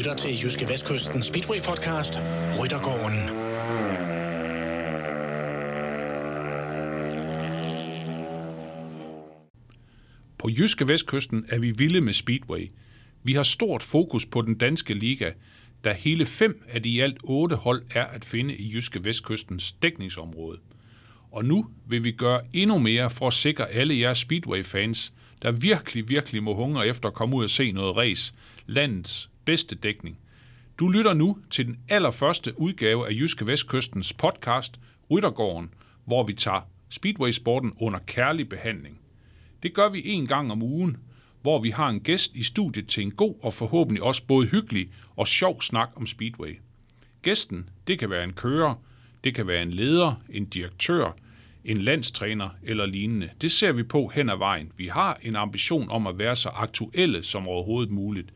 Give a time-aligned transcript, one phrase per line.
[0.00, 2.18] lytter til Jyske Vestkysten Speedway Podcast,
[2.60, 3.20] Ryttergården.
[10.38, 12.70] På Jyske Vestkysten er vi vilde med Speedway.
[13.22, 15.32] Vi har stort fokus på den danske liga,
[15.84, 19.72] da hele fem af de i alt otte hold er at finde i Jyske Vestkystens
[19.72, 20.58] dækningsområde.
[21.30, 25.12] Og nu vil vi gøre endnu mere for at sikre alle jeres Speedway-fans,
[25.42, 28.34] der virkelig, virkelig må hungre efter at komme ud og se noget race,
[28.66, 30.18] landets bedste dækning.
[30.78, 36.60] Du lytter nu til den allerførste udgave af Jyske Vestkystens podcast, Ryttergården, hvor vi tager
[36.88, 39.00] Speedway-sporten under kærlig behandling.
[39.62, 40.96] Det gør vi en gang om ugen,
[41.42, 44.88] hvor vi har en gæst i studiet til en god og forhåbentlig også både hyggelig
[45.16, 46.60] og sjov snak om Speedway.
[47.22, 48.74] Gæsten, det kan være en kører,
[49.24, 51.16] det kan være en leder, en direktør,
[51.64, 53.30] en landstræner eller lignende.
[53.40, 54.72] Det ser vi på hen ad vejen.
[54.76, 58.32] Vi har en ambition om at være så aktuelle som overhovedet muligt.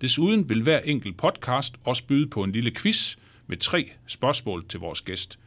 [0.00, 4.80] Desuden vil hver enkelt podcast også byde på en lille quiz med tre spørgsmål til
[4.80, 5.38] vores gæst.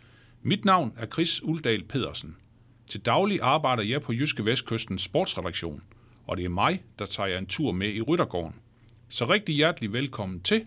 [0.42, 2.36] Mit navn er Chris Uldal Pedersen.
[2.88, 5.82] Til daglig arbejder jeg på Jyske Vestkystens sportsredaktion,
[6.28, 8.56] og det er mig, der tager jer en tur med i Ryttergården.
[9.10, 10.66] Så rigtig hjertelig velkommen til.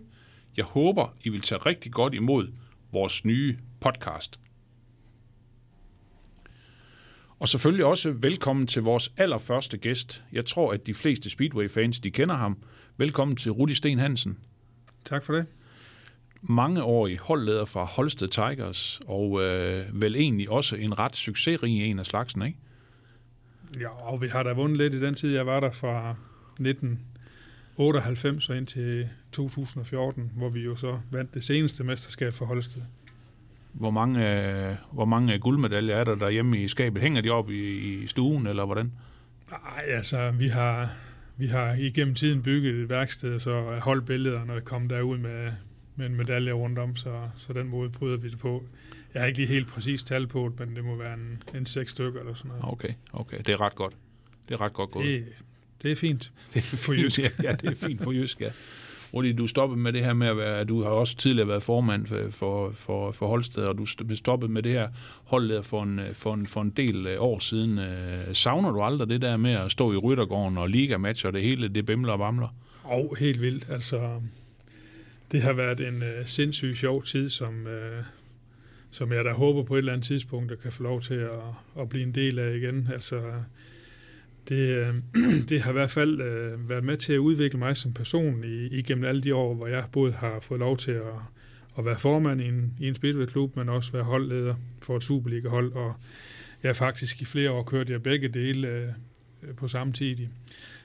[0.57, 2.47] Jeg håber, I vil tage rigtig godt imod
[2.91, 4.39] vores nye podcast.
[7.39, 10.23] Og selvfølgelig også velkommen til vores allerførste gæst.
[10.31, 12.57] Jeg tror, at de fleste Speedway-fans, de kender ham.
[12.99, 14.37] Velkommen til Rudi Sten Hansen.
[15.05, 15.45] Tak for det.
[16.41, 22.05] Mangeårig holdleder fra Holsted Tigers, og øh, vel egentlig også en ret succesrig en af
[22.05, 22.57] slagsen, ikke?
[23.79, 26.15] Ja, og vi har da vundet lidt i den tid, jeg var der fra
[26.59, 32.81] 1998 og indtil 2014, hvor vi jo så vandt det seneste mesterskab for Holsted.
[33.73, 34.39] Hvor mange,
[34.69, 37.01] øh, hvor mange guldmedaljer er der derhjemme i skabet?
[37.01, 38.93] Hænger de op i, i stuen, eller hvordan?
[39.51, 40.89] Nej, altså, vi har,
[41.37, 45.51] vi har igennem tiden bygget et værksted, så holdbillederne kom derud med,
[45.95, 48.63] med en medalje rundt om, så, så den måde bryder vi det på.
[49.13, 51.65] Jeg har ikke lige helt præcis tal på det, men det må være en, en
[51.65, 52.63] seks stykker eller sådan noget.
[52.73, 53.37] Okay, okay.
[53.37, 53.93] Det er ret godt.
[54.47, 55.05] Det er ret godt gået.
[55.05, 55.25] Det,
[55.81, 56.31] det er fint.
[56.53, 57.19] Det er for jysk.
[57.43, 58.51] ja, det er fint for jysk, ja.
[59.13, 62.07] Rudi, du stoppede med det her med at være, du har også tidligere været formand
[62.07, 63.85] for, for, for, for Holsted, og du
[64.15, 64.89] stoppede med det her
[65.23, 67.79] holdleder for en, for en, for en del øh, år siden.
[67.79, 71.41] Øh, savner du aldrig det der med at stå i Ryttergården og ligamatch og det
[71.41, 72.47] hele, det bimler og bamler?
[72.83, 73.65] Og oh, helt vildt.
[73.69, 74.21] Altså,
[75.31, 78.05] det har været en øh, uh, sindssygt sjov tid, som, uh,
[78.91, 81.29] som jeg da håber på et eller andet tidspunkt, at kan få lov til at,
[81.79, 82.89] at blive en del af igen.
[82.93, 83.21] Altså,
[84.49, 84.95] det, øh,
[85.49, 88.67] det har i hvert fald øh, været med til at udvikle mig som person i,
[88.67, 91.13] igennem alle de år, hvor jeg både har fået lov til at,
[91.77, 95.73] at være formand i en, i en speedway-klub, men også være holdleder for et Superliga-hold,
[95.73, 95.93] og
[96.63, 100.27] jeg faktisk i flere år kørte jeg begge dele øh, på samme tid.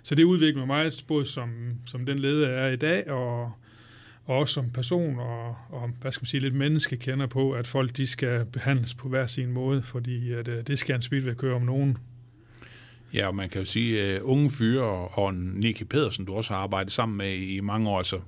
[0.02, 1.50] Så det udvikler mig både som,
[1.86, 3.52] som den leder, jeg er i dag, og,
[4.24, 7.66] og også som person, og, og hvad skal man sige, lidt menneske kender på, at
[7.66, 11.54] folk de skal behandles på hver sin måde, fordi at, øh, det skal en speedway-kører
[11.54, 11.98] om nogen
[13.14, 16.60] Ja, og man kan jo sige, uh, unge fyre og Nicky Pedersen, du også har
[16.60, 18.22] arbejdet sammen med i mange år, så et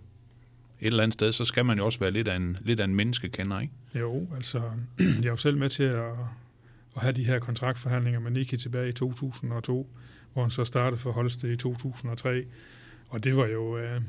[0.80, 2.94] eller andet sted, så skal man jo også være lidt af en, lidt af en
[2.94, 3.72] menneskekender, ikke?
[3.94, 4.62] Jo, altså,
[4.98, 6.12] jeg er jo selv med til at,
[6.96, 9.88] at have de her kontraktforhandlinger med Nicky tilbage i 2002,
[10.32, 12.44] hvor han så startede for Holsted i 2003.
[13.08, 14.02] Og det var jo, uh,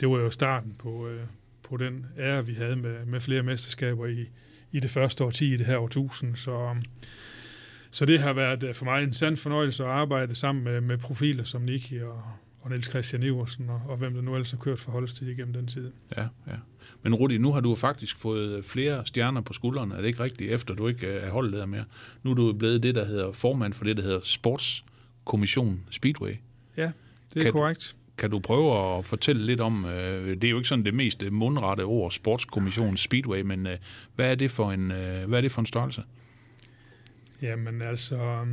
[0.00, 1.20] det var jo starten på, uh,
[1.68, 4.26] på den ære, vi havde med, med flere mesterskaber i,
[4.72, 6.36] i det første årti i det her årtusind.
[6.36, 6.76] Så
[7.94, 10.98] så det har været øh, for mig en sand fornøjelse at arbejde sammen med, med
[10.98, 12.22] profiler som Niki og,
[12.60, 15.52] og Niels Christian Iversen, og, og hvem der nu ellers har kørt for Holsted igennem
[15.52, 15.92] den tid.
[16.16, 16.56] Ja, ja.
[17.02, 19.94] Men Rudi, nu har du faktisk fået flere stjerner på skuldrene.
[19.94, 21.84] Er det ikke rigtigt, efter du ikke er holdleder mere?
[22.22, 26.34] Nu er du blevet det, der hedder formand for det, der hedder Sportskommission Speedway.
[26.76, 26.92] Ja,
[27.34, 27.96] det er kan, korrekt.
[28.18, 31.30] Kan du prøve at fortælle lidt om, øh, det er jo ikke sådan det mest
[31.30, 33.76] mundrette ord, Sportskommission Speedway, men øh,
[34.14, 36.02] hvad, er det for en, øh, hvad er det for en størrelse?
[37.42, 38.46] Jamen altså,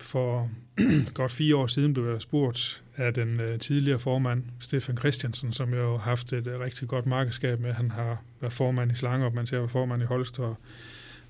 [0.00, 0.50] for
[1.14, 5.74] godt fire år siden blev jeg spurgt af den uh, tidligere formand, Stefan Christiansen, som
[5.74, 7.72] jeg har haft et uh, rigtig godt markedskab med.
[7.72, 10.56] Han har været formand i Slangerup, man ser formand i Holst, og,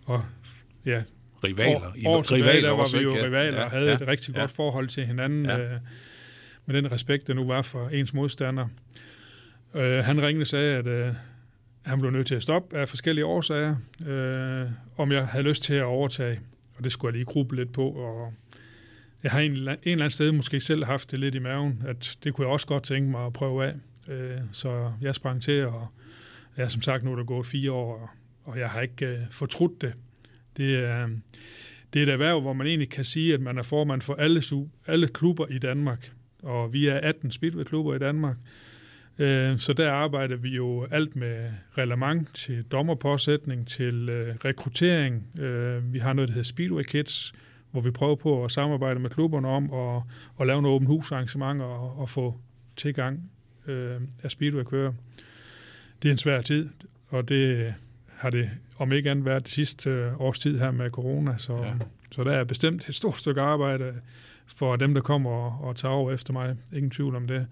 [0.05, 0.23] og
[0.85, 1.03] ja,
[1.45, 1.93] rivaler.
[2.07, 4.35] År, år tilbage, rivaler der var vi jo rivaler og ja, havde ja, et rigtig
[4.35, 4.41] ja.
[4.41, 5.75] godt forhold til hinanden, ja.
[5.75, 5.81] uh,
[6.67, 8.69] med den respekt, der nu var for ens modstander.
[9.75, 11.15] Uh, han ringede og sagde, at uh,
[11.85, 15.75] han blev nødt til at stoppe af forskellige årsager, uh, om jeg havde lyst til
[15.75, 16.41] at overtage
[16.79, 18.33] og det skulle jeg lige gruble lidt på, og
[19.23, 22.19] jeg har en, en eller anden sted måske selv haft det lidt i maven, at
[22.25, 23.75] det kunne jeg også godt tænke mig at prøve af.
[24.09, 25.89] Øh, så jeg sprang til, og
[26.57, 28.15] jeg er som sagt nu er der gået fire år,
[28.45, 29.95] og jeg har ikke øh, fortrudt det.
[30.57, 31.09] Det er,
[31.93, 34.43] det er et erhverv, hvor man egentlig kan sige, at man er formand for alle,
[34.87, 38.37] alle klubber i Danmark, og vi er 18 speedway-klubber i Danmark.
[39.19, 45.39] Øh, så der arbejder vi jo alt med reglement til dommerpåsætning, til øh, rekruttering.
[45.39, 47.33] Øh, vi har noget, der hedder Speedway Kids,
[47.71, 50.03] hvor vi prøver på at samarbejde med klubberne om at,
[50.41, 52.41] at lave nogle åben husarrangementer og, og få
[52.77, 53.31] tilgang
[53.67, 54.93] øh, af Speedway-kører.
[56.03, 56.69] Det er en svær tid,
[57.09, 57.75] og det
[58.15, 61.57] har det om ikke andet været det sidste øh, års tid her med corona, så,
[61.57, 61.73] ja.
[62.13, 63.95] så der er bestemt et stort stykke arbejde
[64.47, 66.57] for dem, der kommer og, og tager over efter mig.
[66.73, 67.47] Ingen tvivl om det.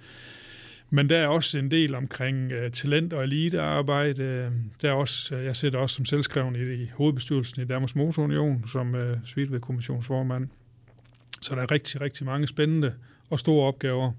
[0.90, 4.52] Men der er også en del omkring uh, talent- og elitearbejde.
[4.82, 8.64] Der er også, jeg sidder også som selvskreven i, i hovedbestyrelsen i Danmarks Motor Union,
[8.68, 10.48] som uh, Svidved-kommissionsformand.
[11.40, 12.92] Så der er rigtig, rigtig mange spændende
[13.30, 14.12] og store opgaver,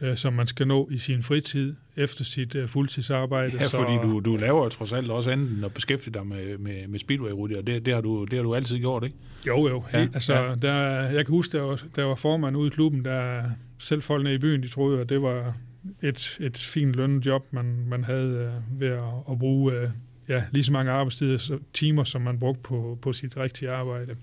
[0.00, 3.52] uh, som man skal nå i sin fritid efter sit uh, fuldtidsarbejde.
[3.52, 6.58] Ja, fordi så, du, du laver trods alt også andet end at beskæftige dig med,
[6.58, 9.16] med, med speedway og det, det, har du, det har du altid gjort, ikke?
[9.46, 9.84] Jo, jo.
[9.92, 10.54] Ja, altså, ja.
[10.54, 13.42] Der, jeg kan huske, der var, der var formand ude i klubben, der
[13.78, 15.56] selv folk nede i byen, de troede, at det var
[16.02, 19.90] et, et fint lønnet job, man, man havde øh, ved at, at bruge øh,
[20.28, 24.16] ja, lige så mange arbejdstider, timer, som man brugte på, på sit rigtige arbejde.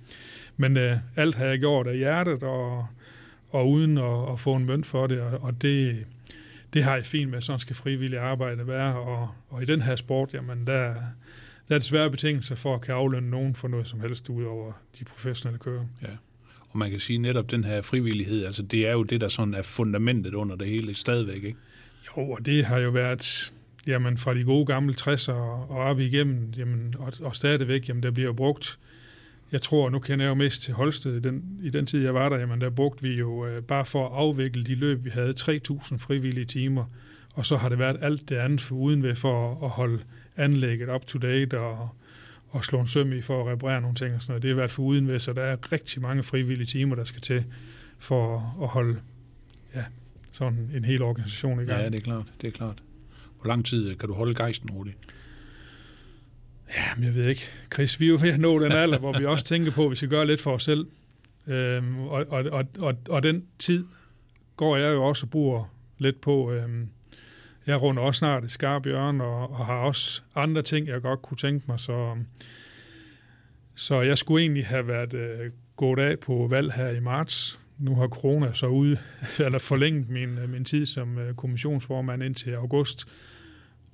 [0.58, 2.88] Men øh, alt har jeg gjort af hjertet, og,
[3.50, 6.06] og uden at, at få en mønt for det, og, og det,
[6.74, 9.96] det har jeg fint med, sådan skal frivillig arbejde være, og, og i den her
[9.96, 10.94] sport, jamen der,
[11.70, 14.72] der er desværre betingelser for at kan aflønne nogen for noget som helst ud over
[15.00, 15.86] de professionelle kører.
[16.02, 16.08] Ja.
[16.78, 19.54] Og man kan sige netop den her frivillighed, altså det er jo det, der sådan
[19.54, 21.58] er fundamentet under det hele stadigvæk, ikke?
[22.08, 23.54] Jo, og det har jo været
[23.88, 28.12] jamen, fra de gode gamle 60'er og op igennem, jamen, og, og stadigvæk, jamen, der
[28.12, 28.80] bliver brugt,
[29.52, 32.30] jeg tror, nu kender jeg jo mest til Holsted, den, i den tid, jeg var
[32.30, 35.34] der, jamen, der brugte vi jo øh, bare for at afvikle de løb, vi havde
[35.40, 36.86] 3.000 frivillige timer,
[37.34, 40.00] og så har det været alt det andet for uden ved for at, at holde
[40.36, 41.90] anlægget up to date og,
[42.58, 44.42] og slå en søm i for at reparere nogle ting og sådan noget.
[44.42, 47.22] Det har været for uden ved, så der er rigtig mange frivillige timer, der skal
[47.22, 47.46] til
[48.00, 49.00] for at holde
[49.76, 49.84] ja,
[50.32, 51.82] sådan en hel organisation i gang.
[51.82, 52.26] Ja, det er klart.
[52.42, 52.84] Det er klart.
[53.42, 54.92] Hvor lang tid kan du holde gejsten, Rudi?
[56.70, 57.42] Ja, men jeg ved ikke.
[57.74, 59.92] Chris, vi er jo ved at nå den alder, hvor vi også tænker på, at
[59.92, 60.88] vi skal gøre lidt for os selv.
[61.48, 63.86] Øhm, og, og, og, og, og den tid
[64.56, 66.52] går jeg jo også og bruger lidt på.
[66.52, 66.90] Øhm,
[67.68, 71.22] jeg runder også snart et skarp hjørne, og, og har også andre ting, jeg godt
[71.22, 71.80] kunne tænke mig.
[71.80, 72.18] Så,
[73.76, 77.60] så jeg skulle egentlig have været øh, gået af på valg her i marts.
[77.80, 78.98] Nu har corona så ud,
[79.46, 83.08] eller forlænget min, øh, min tid som øh, kommissionsformand indtil august.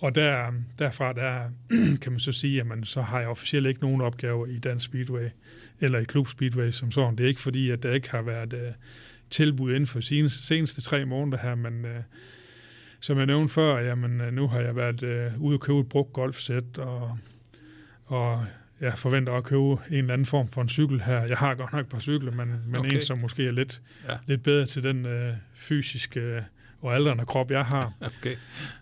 [0.02, 1.50] Og der, derfra der,
[2.02, 4.86] kan man så sige, at man, så har jeg officielt ikke nogen opgaver i Dansk
[4.86, 5.30] Speedway,
[5.80, 7.16] eller i Klub Speedway som sådan.
[7.16, 8.60] Det er ikke fordi, at der ikke har været uh,
[9.30, 11.92] tilbud inden for de seneste tre måneder her, men uh,
[13.04, 15.90] som jeg nævnte før, jamen, øh, nu har jeg været øh, ude og købe et
[15.90, 17.18] brugt golfsæt, og,
[18.06, 18.46] og
[18.82, 21.24] jeg forventer at købe en eller anden form for en cykel her.
[21.24, 22.96] Jeg har godt nok et par cykler, men, men okay.
[22.96, 24.18] en, som måske er lidt, ja.
[24.26, 26.46] lidt bedre til den øh, fysiske
[26.82, 27.94] og aldrende krop, jeg har.
[28.20, 28.36] Okay.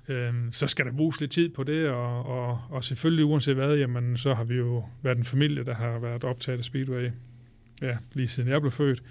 [0.08, 3.76] Øhm, så skal der bruges lidt tid på det, og, og, og selvfølgelig uanset hvad,
[3.78, 7.10] jamen, så har vi jo været en familie, der har været optaget af Speedway,
[7.82, 9.04] ja, lige siden jeg blev født.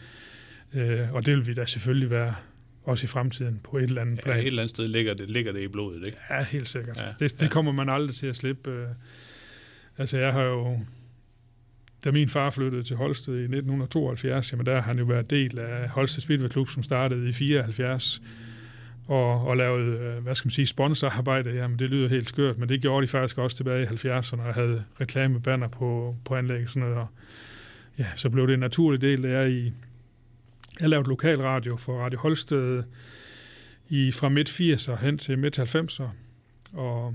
[0.75, 2.35] Øh, og det vil vi da selvfølgelig være
[2.83, 4.37] også i fremtiden på et eller andet plan.
[4.37, 6.19] Ja, et eller andet sted ligger det, ligger det i blodet, ikke?
[6.31, 6.99] Ja, helt sikkert.
[6.99, 7.49] Ja, det, det ja.
[7.49, 8.71] kommer man aldrig til at slippe.
[8.71, 8.89] Øh.
[9.99, 10.81] Altså, jeg har jo...
[12.05, 15.59] Da min far flyttede til Holsted i 1972, jamen der har han jo været del
[15.59, 18.23] af Holsted Speedway som startede i 74
[19.11, 21.51] og, og lavede, øh, hvad skal man sige, sponsorarbejde.
[21.51, 24.55] Jamen, det lyder helt skørt, men det gjorde de faktisk også tilbage i 70'erne, og
[24.55, 26.97] havde reklamebanner på, på anlæg og sådan noget.
[26.97, 27.07] Og,
[27.99, 29.73] ja, så blev det en naturlig del, der i
[30.81, 32.83] jeg lavede lokalradio for Radio Holsted
[33.89, 36.09] i, fra midt 80'er hen til midt 90'er.
[36.73, 37.15] Og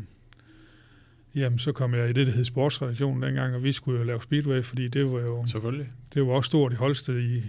[1.36, 4.22] jamen, så kom jeg i det, der hed sportsredaktionen dengang, og vi skulle jo lave
[4.22, 5.88] Speedway, fordi det var jo, Selvfølgelig.
[6.13, 7.43] det var også stort i Holsted i,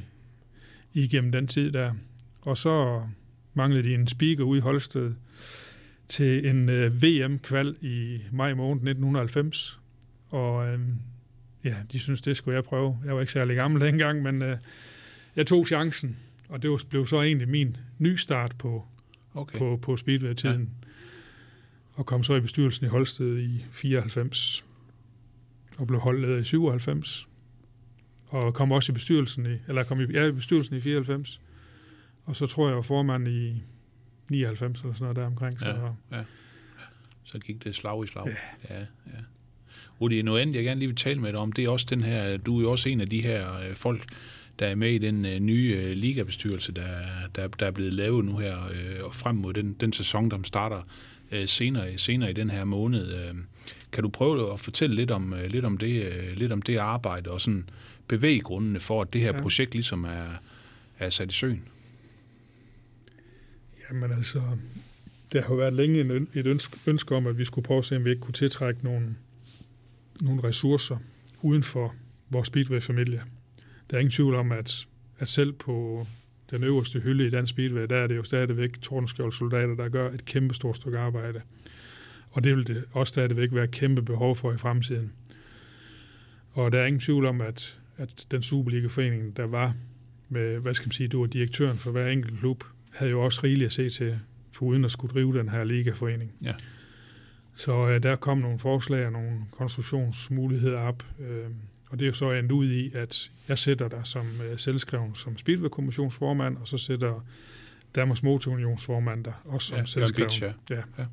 [0.92, 1.92] igennem den tid der.
[2.40, 3.02] Og så
[3.54, 5.14] manglede de en speaker ude i Holsted
[6.08, 9.80] til en øh, VM-kval i maj måned 1990.
[10.30, 10.80] Og øh,
[11.64, 12.98] ja, de synes det skulle jeg prøve.
[13.04, 14.56] Jeg var ikke særlig gammel dengang, men øh,
[15.36, 16.16] jeg tog chancen,
[16.48, 18.84] og det blev så egentlig min ny start på,
[19.34, 19.58] okay.
[19.58, 20.70] på, på Speedway-tiden.
[20.82, 20.88] Ja.
[21.92, 24.64] Og kom så i bestyrelsen i Holsted i 94,
[25.78, 27.28] og blev holdet i 97.
[28.28, 31.40] Og kom også i bestyrelsen i, eller kom i, ja, i bestyrelsen i 94.
[32.24, 33.62] Og så tror jeg, jeg var formand i
[34.30, 35.60] 99 eller sådan noget der omkring.
[35.60, 36.24] Så, ja, ja.
[37.24, 38.26] så gik det slag i slag.
[38.26, 38.74] Ja.
[38.74, 39.20] ja, ja.
[40.00, 42.02] Rudi, noget andet, jeg gerne lige vil tale med dig om, det er også den
[42.02, 44.04] her, du er jo også en af de her øh, folk,
[44.58, 46.88] der er med i den øh, nye øh, ligabestyrelse, der,
[47.34, 50.38] der, der er blevet lavet nu her, øh, og frem mod den, den sæson, der
[50.44, 50.82] starter
[51.32, 53.14] øh, senere, senere i den her måned.
[53.14, 53.34] Øh,
[53.92, 56.78] kan du prøve at fortælle lidt om, øh, lidt om, det, øh, lidt om det
[56.78, 57.68] arbejde, og sådan
[58.08, 59.42] bevæggrundene for, at det her ja.
[59.42, 60.26] projekt ligesom er,
[60.98, 61.62] er sat i søen?
[63.90, 64.42] Jamen altså,
[65.32, 68.04] der har været længe et ønske, ønske om, at vi skulle prøve at se, om
[68.04, 69.16] vi ikke kunne tiltrække nogle,
[70.20, 70.96] nogle ressourcer
[71.42, 71.94] uden for
[72.30, 73.22] vores Speedway-familie.
[73.90, 74.86] Der er ingen tvivl om, at,
[75.18, 76.06] at selv på
[76.50, 80.24] den øverste hylde i dansk Speedway, der er det jo stadigvæk tordenskjoldsoldater, der gør et
[80.24, 81.40] kæmpe stort stykke arbejde.
[82.30, 85.12] Og det vil det også stadigvæk være et kæmpe behov for i fremtiden.
[86.50, 89.74] Og der er ingen tvivl om, at, at den Superliga-forening, der var
[90.28, 93.40] med, hvad skal man sige, du var direktøren for hver enkelt klub, havde jo også
[93.44, 94.18] rigeligt at se til,
[94.52, 96.32] for uden at skulle drive den her ligaforening.
[96.42, 96.54] Ja.
[97.54, 101.50] Så øh, der kom nogle forslag og nogle konstruktionsmuligheder op, øh,
[101.90, 105.14] og det er jo så endt ud i, at jeg sætter der som øh, selvskreven
[105.14, 107.24] som Speedway-kommissionsformand, og så sætter
[107.94, 110.28] Danmarks Motorunionsformand der også som Ja, selvskreven.
[110.28, 110.52] Bitch, ja.
[110.70, 110.82] Ja.
[110.98, 111.04] Ja.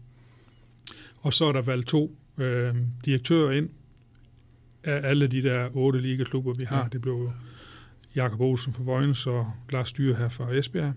[1.17, 2.75] Og så er der valgt to øh,
[3.05, 3.69] direktører ind
[4.83, 6.81] af alle de der otte ligaklubber, vi har.
[6.81, 6.87] Ja.
[6.91, 7.31] Det blev
[8.15, 10.93] Jakob Olsen fra Vojens og Lars Styre her fra Esbjerg.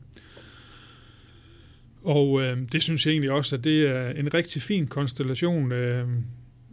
[2.03, 5.73] Og øh, det synes jeg egentlig også, at det er en rigtig fin konstellation.
[5.73, 6.09] Øh,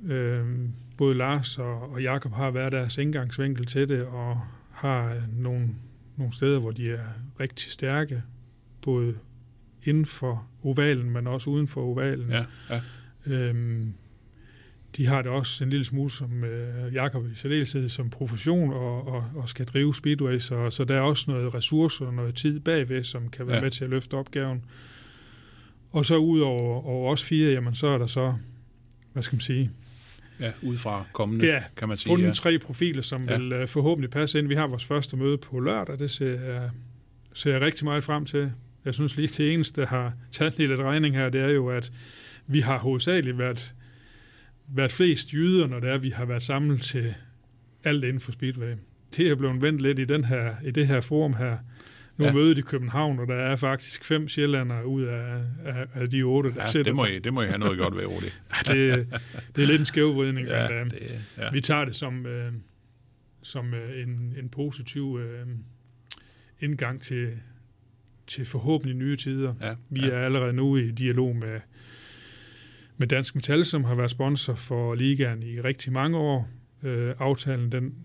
[0.05, 0.45] øh,
[0.97, 5.69] både Lars og, og Jakob har været deres indgangsvinkel til det, og har nogle,
[6.17, 7.05] nogle steder, hvor de er
[7.39, 8.23] rigtig stærke,
[8.81, 9.15] både
[9.83, 12.29] inden for ovalen, men også uden for ovalen.
[12.29, 12.81] Ja, ja.
[13.25, 13.93] Øhm,
[14.97, 19.07] de har det også en lille smule som øh, Jakob i særdeleshed som profession og,
[19.07, 22.59] og, og skal drive Speedway, så, så der er også noget ressourcer og noget tid
[22.59, 23.61] bagved, som kan være ja.
[23.61, 24.65] med til at løfte opgaven.
[25.91, 28.33] Og så ud over, over os fire, jamen så er der så,
[29.13, 29.71] hvad skal man sige,
[30.45, 32.07] ja udefra kommende, Ja, kan man sige.
[32.11, 32.31] fundet Ja.
[32.33, 33.37] tre profiler, som Ja.
[33.37, 34.47] vil uh, forhåbentlig passe ind.
[34.47, 36.69] Vi har vores første møde på lørdag, det ser jeg,
[37.33, 38.51] ser jeg rigtig meget frem til.
[38.85, 41.91] Jeg synes lige, det eneste, der har taget lidt regning her, det er jo, at
[42.47, 43.73] vi har hovedsageligt været,
[44.67, 47.13] været flest jyder, når det er, vi har været samlet til
[47.83, 48.73] alt inden for Speedway.
[49.17, 51.57] Det er blevet vendt lidt i, den her, i det her forum her.
[52.23, 52.33] Nu Ja.
[52.39, 52.43] ja.
[52.43, 56.49] mødet i København, og der er faktisk fem sjællandere ud af, af, af de otte,
[56.49, 56.83] der Ja, sidder.
[56.83, 58.25] det, må I, det må I have noget godt ved, Rudi.
[58.67, 59.07] det,
[59.55, 61.49] det er lidt en skævvridning, Ja, men, øh, det, ja.
[61.51, 62.51] vi tager det som, øh,
[63.41, 65.47] som øh, en, en positiv øh,
[66.59, 67.29] indgang til,
[68.27, 69.53] til forhåbentlig nye tider.
[69.61, 70.07] ja, Vi ja.
[70.13, 71.59] er allerede nu i dialog med,
[72.97, 76.49] med Dansk Metal, som har været sponsor for ligaen i rigtig mange år.
[76.83, 77.95] Øh, aftalen den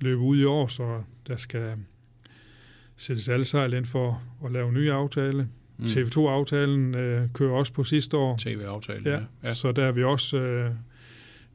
[0.00, 1.74] løber ud i år, så der skal
[3.02, 5.48] sættes alle sejl ind for at lave en ny aftale.
[5.78, 5.84] Mm.
[5.84, 8.36] TV2-aftalen øh, kører også på sidste år.
[8.36, 9.22] TV-aftale, Ja, ja.
[9.44, 9.54] ja.
[9.54, 10.70] Så der er vi også øh,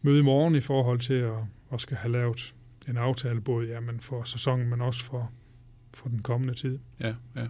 [0.01, 1.37] møde i morgen i forhold til at,
[1.73, 2.53] at skal have lavet
[2.87, 5.31] en aftale, både jamen, for sæsonen, men også for,
[5.93, 6.79] for den kommende tid.
[6.99, 7.47] Ja, ja.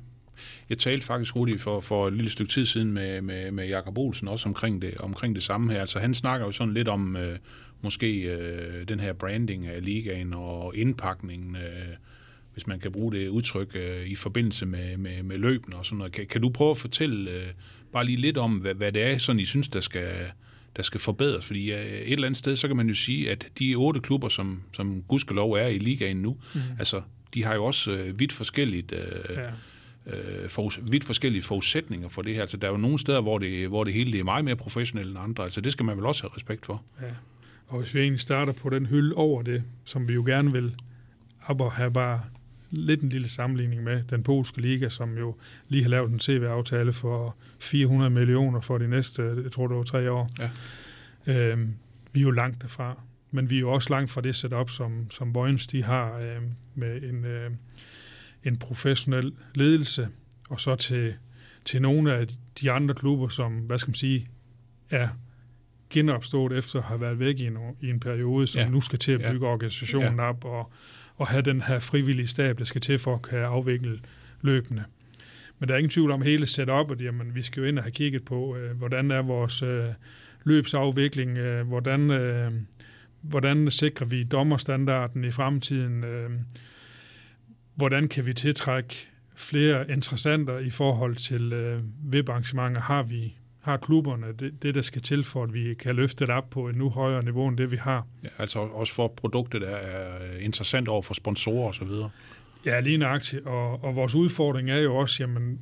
[0.69, 3.97] Jeg talte faktisk, Rudi, for, for et lille stykke tid siden med, med, med Jakob
[3.97, 5.81] Olsen også omkring det, omkring det samme her.
[5.81, 7.37] Altså han snakker jo sådan lidt om øh,
[7.81, 11.95] måske øh, den her branding af ligaen og indpakningen, øh,
[12.57, 15.97] hvis man kan bruge det udtryk, øh, i forbindelse med, med, med løbene og sådan
[15.97, 16.13] noget.
[16.13, 17.47] Kan, kan du prøve at fortælle øh,
[17.93, 20.09] bare lige lidt om, hvad, hvad det er, sådan I synes, der skal,
[20.75, 21.45] der skal forbedres?
[21.45, 24.29] Fordi øh, et eller andet sted, så kan man jo sige, at de otte klubber,
[24.29, 26.61] som, som gudskelov er i ligaen nu, mm.
[26.79, 27.01] altså
[27.33, 28.91] de har jo også øh, vidt forskelligt...
[28.91, 29.49] Øh, Ja.
[30.43, 32.41] øh, for, vidt forskellige forudsætninger for det her.
[32.41, 34.55] Altså, der er jo nogle steder, hvor det, hvor det hele det er meget mere
[34.55, 35.43] professionelt end andre.
[35.43, 36.83] Altså, det skal man vel også have respekt for.
[37.01, 37.07] Ja.
[37.67, 40.75] Og hvis vi egentlig starter på den hylde over det, som vi jo gerne vil
[41.45, 42.21] op og have bare
[42.71, 45.35] lidt en lille sammenligning med den polske liga, som jo
[45.67, 49.83] lige har lavet en tv-aftale for 400 millioner for de næste, jeg tror det var
[49.83, 50.29] tre år.
[50.39, 50.49] Ja.
[51.51, 51.73] Øhm,
[52.13, 55.11] vi er jo langt derfra, men vi er jo også langt fra det setup, som,
[55.11, 56.41] som Boyens de har øh,
[56.75, 57.51] med en, øh,
[58.43, 60.07] en professionel ledelse,
[60.49, 61.13] og så til,
[61.65, 62.27] til nogle af
[62.61, 64.27] de andre klubber, som, hvad skal man sige,
[64.89, 65.07] er
[65.89, 68.65] genopstået efter at have været væk i en, i en periode, som Ja.
[68.65, 68.71] ja.
[68.71, 69.31] nu skal til at Ja.
[69.31, 70.29] bygge organisationen Ja.
[70.29, 70.71] op og,
[71.17, 73.99] og have den her frivillige stab, der skal til for at kan afvikle
[74.41, 74.83] løbende.
[75.59, 77.01] Men der er ingen tvivl om hele setupet.
[77.01, 79.87] Jamen, vi skal jo ind og have kigget på, øh, hvordan er vores øh,
[80.43, 82.51] løbsafvikling, øh, hvordan, øh,
[83.21, 86.29] hvordan sikrer vi dommerstandarden i fremtiden, øh,
[87.75, 94.27] hvordan kan vi tiltrække flere interessenter i forhold til øh, webarrangementer, har vi har klubberne
[94.39, 96.89] det, det, der skal til for, at vi kan løfte det op på et nu
[96.89, 98.07] højere niveau end det, vi har.
[98.23, 102.09] Ja, altså også for produktet er, er interessant over for sponsorer og så videre.
[102.65, 103.45] Ja, lige nøjagtigt.
[103.45, 105.59] Og, og vores udfordring er jo også, jamen,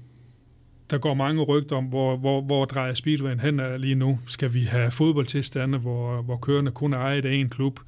[0.89, 4.19] der går mange rygter om, hvor, hvor, hvor drejer Speedwayen hen lige nu.
[4.27, 7.79] Skal vi have fodboldtilstande, hvor, hvor kørende kun er ejet af en klub?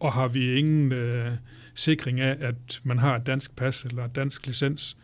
[0.00, 1.32] Og har vi ingen øh,
[1.74, 4.96] sikring af, at man har et dansk pas eller et dansk licens?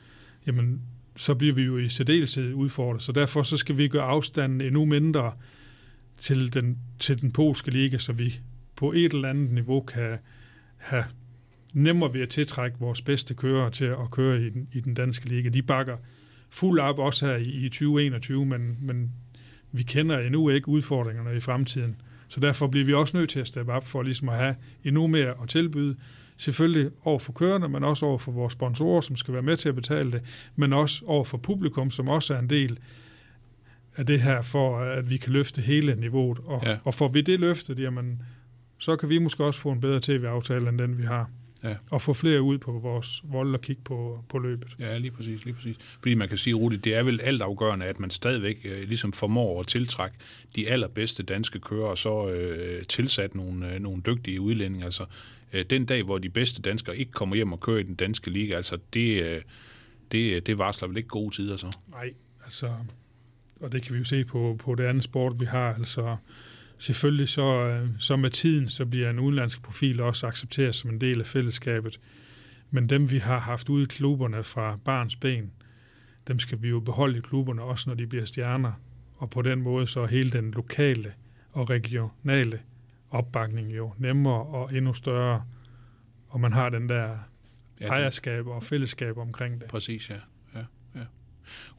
[0.47, 0.83] Jamen,
[1.21, 3.03] så bliver vi jo i særdeleshed udfordret.
[3.03, 5.33] Så derfor så skal vi gøre afstanden endnu mindre
[6.19, 8.41] til den, til den polske liga, så vi
[8.77, 10.19] på et eller andet niveau kan
[10.77, 11.05] have
[11.75, 15.29] nemmere ved at tiltrække vores bedste kører til at køre i den, i den danske
[15.29, 15.49] liga.
[15.49, 15.97] De bakker
[16.51, 19.13] fuld op også her i, i 2021, men, men
[19.73, 21.97] vi kender endnu ikke udfordringerne i fremtiden.
[22.29, 25.07] Så derfor bliver vi også nødt til at steppe op for ligesom at have endnu
[25.07, 25.97] mere at tilbyde.
[26.41, 29.69] Selvfølgelig over for kørende, men også over for vores sponsorer, som skal være med til
[29.69, 30.23] at betale det,
[30.57, 32.79] men også over for publikum, som også er en del
[33.97, 36.39] af det her, for at vi kan løfte hele niveauet.
[36.45, 36.77] Og, ja.
[36.85, 38.23] og får vi det løftet, jamen,
[38.79, 41.31] så kan vi måske også få en bedre tv-aftale end den, vi har.
[41.65, 41.75] Ja.
[41.91, 44.69] Og få flere ud på vores vold og kigge på, på løbet.
[44.79, 45.77] Ja, lige præcis, lige præcis.
[45.81, 49.13] Fordi man kan sige, Rudi, det er vel alt afgørende, at man stadigvæk øh, ligesom
[49.13, 50.17] formår at tiltrække
[50.57, 54.85] de allerbedste danske kører, og så øh, tilsat nogle, øh, nogle dygtige udlændinge.
[54.85, 55.05] Altså,
[55.53, 58.31] Øh, den dag, hvor de bedste danskere ikke kommer hjem og kører i den danske
[58.31, 59.43] liga, altså det, øh,
[60.13, 61.77] det, øh, det varsler vel ikke gode tider så?
[61.89, 62.13] Nej,
[62.45, 62.75] altså,
[63.61, 65.75] og det kan vi jo se på, på det andet sport, vi har.
[65.75, 66.17] Altså,
[66.79, 71.21] selvfølgelig så, så med tiden, så bliver en udenlandsk profil også accepteret som en del
[71.21, 72.01] af fællesskabet.
[72.71, 75.53] Men dem, vi har haft ude i klubberne fra barns ben,
[76.29, 78.73] dem skal vi jo beholde i klubberne, også når de bliver stjerner.
[79.15, 81.13] Og på den måde så hele den lokale
[81.53, 82.61] og regionale
[83.11, 85.45] opbakning jo nemmere og endnu større,
[86.29, 87.17] og man har den der
[87.81, 89.69] ejerskab og fællesskab omkring det.
[89.69, 90.17] Præcis, ja.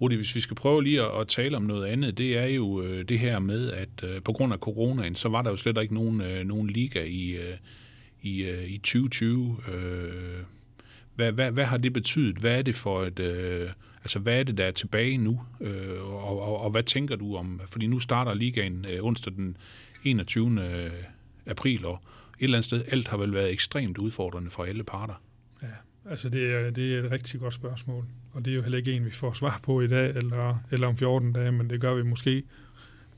[0.01, 2.81] Rudi, hvis vi skal prøve lige at, at tale om noget andet, det er jo
[2.81, 5.81] øh, det her med, at øh, på grund af coronaen, så var der jo slet
[5.81, 7.57] ikke nogen, øh, nogen liga i, øh,
[8.21, 9.57] i, øh, i 2020.
[9.73, 10.43] Øh,
[11.15, 12.38] hvad, hvad, hvad har det betydet?
[12.38, 13.19] Hvad er det for et...
[13.19, 13.69] Øh,
[14.01, 15.41] altså, hvad er det, der er tilbage nu?
[15.61, 17.61] Øh, og, og, og hvad tænker du om...
[17.67, 19.57] Fordi nu starter ligaen øh, onsdag den
[20.03, 20.89] 21.
[21.45, 22.01] April, og
[22.39, 25.21] et eller andet sted, alt har vel været ekstremt udfordrende for alle parter.
[25.62, 25.67] Ja,
[26.10, 28.93] altså det er, det er et rigtig godt spørgsmål og det er jo heller ikke
[28.93, 31.93] en, vi får svar på i dag eller, eller om 14 dage, men det gør
[31.93, 32.43] vi måske,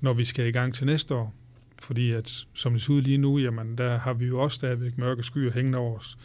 [0.02, 1.36] når vi skal i gang til næste år.
[1.80, 4.98] Fordi at, som det ser ud lige nu, jamen, der har vi jo også stadigvæk
[4.98, 6.18] mørke skyer hængende over os.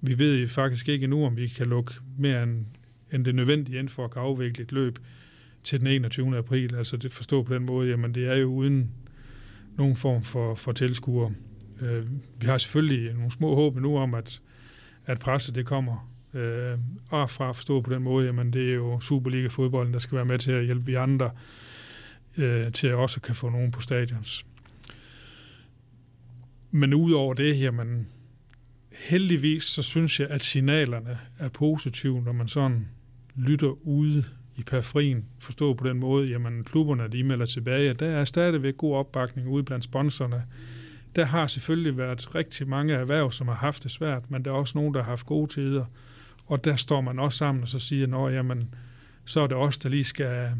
[0.00, 2.66] Vi ved faktisk ikke endnu, om vi kan lukke mere end,
[3.12, 4.98] end det nødvendige ind for at kan afvikle et løb
[5.64, 6.38] til den 21.
[6.38, 6.74] april.
[6.74, 8.90] Altså det forstå på den måde, jamen det er jo uden
[9.78, 11.30] nogen form for, for tilskuer.
[11.80, 12.06] Øh,
[12.40, 14.40] vi har selvfølgelig nogle små håb nu om, at,
[15.06, 18.74] at presset det kommer Øh, og fra at forstå på den måde, jamen det er
[18.74, 21.30] jo Superliga-fodbolden, der skal være med til at hjælpe vi andre
[22.36, 24.46] øh, til at også kan få nogen på stadions.
[26.70, 28.08] Men udover det, jamen
[28.92, 32.88] heldigvis, så synes jeg, at signalerne er positive, når man sådan
[33.34, 34.24] lytter ude
[34.58, 38.96] i periferien, forstå på den måde, jamen klubberne, de melder tilbage, der er stadigvæk god
[38.96, 40.44] opbakning ude blandt sponsorerne.
[41.16, 44.54] Der har selvfølgelig været rigtig mange erhverv, som har haft det svært, men der er
[44.54, 45.84] også nogen, der har haft gode tider.
[46.46, 48.74] Og der står man også sammen og så siger, at jamen,
[49.24, 50.50] så er det os, der lige skal,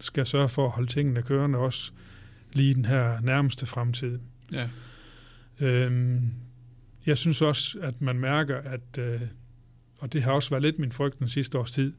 [0.00, 1.92] skal sørge for at holde tingene kørende også
[2.52, 4.18] lige den her nærmeste fremtid.
[4.52, 4.68] Ja.
[5.60, 6.30] Øhm,
[7.06, 9.20] jeg synes også, at man mærker, at, øh,
[9.98, 11.92] og det har også været lidt min frygt den sidste års tid,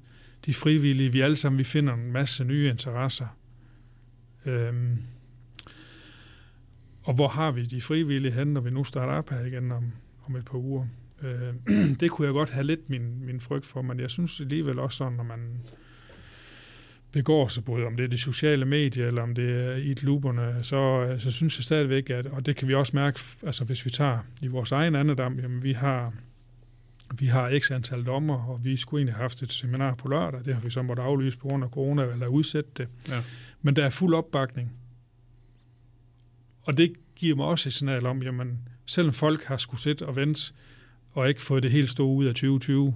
[0.48, 3.28] de frivillige, vi alle sammen, vi finder en masse nye interesser.
[4.46, 4.98] Øhm,
[7.04, 9.92] og hvor har vi de frivillige hen, når vi nu starter op her igen om,
[10.26, 10.88] om et par uger?
[11.22, 11.54] Øh,
[12.00, 14.98] det kunne jeg godt have lidt min, min frygt for, men jeg synes alligevel også
[14.98, 15.60] sådan, når man
[17.12, 20.64] begår sig, både om det er de sociale medier, eller om det er i klubberne,
[20.64, 23.86] så, øh, så synes jeg stadigvæk, at, og det kan vi også mærke, altså hvis
[23.86, 26.14] vi tager i vores egen andedam, jamen vi har,
[27.13, 30.46] vi har x antal dommer, og vi skulle egentlig have haft et seminar på lørdag,
[30.46, 32.88] det har vi så måtte aflyse på grund af corona, eller udsætte det.
[33.10, 33.24] Ja.
[33.62, 34.72] Men der er fuld opbakning.
[36.63, 40.15] Og det giver mig også et signal om, jamen, selvom folk har skulle sætte og
[40.15, 40.54] vente
[41.12, 42.96] og ikke fået det helt store ud af 2020,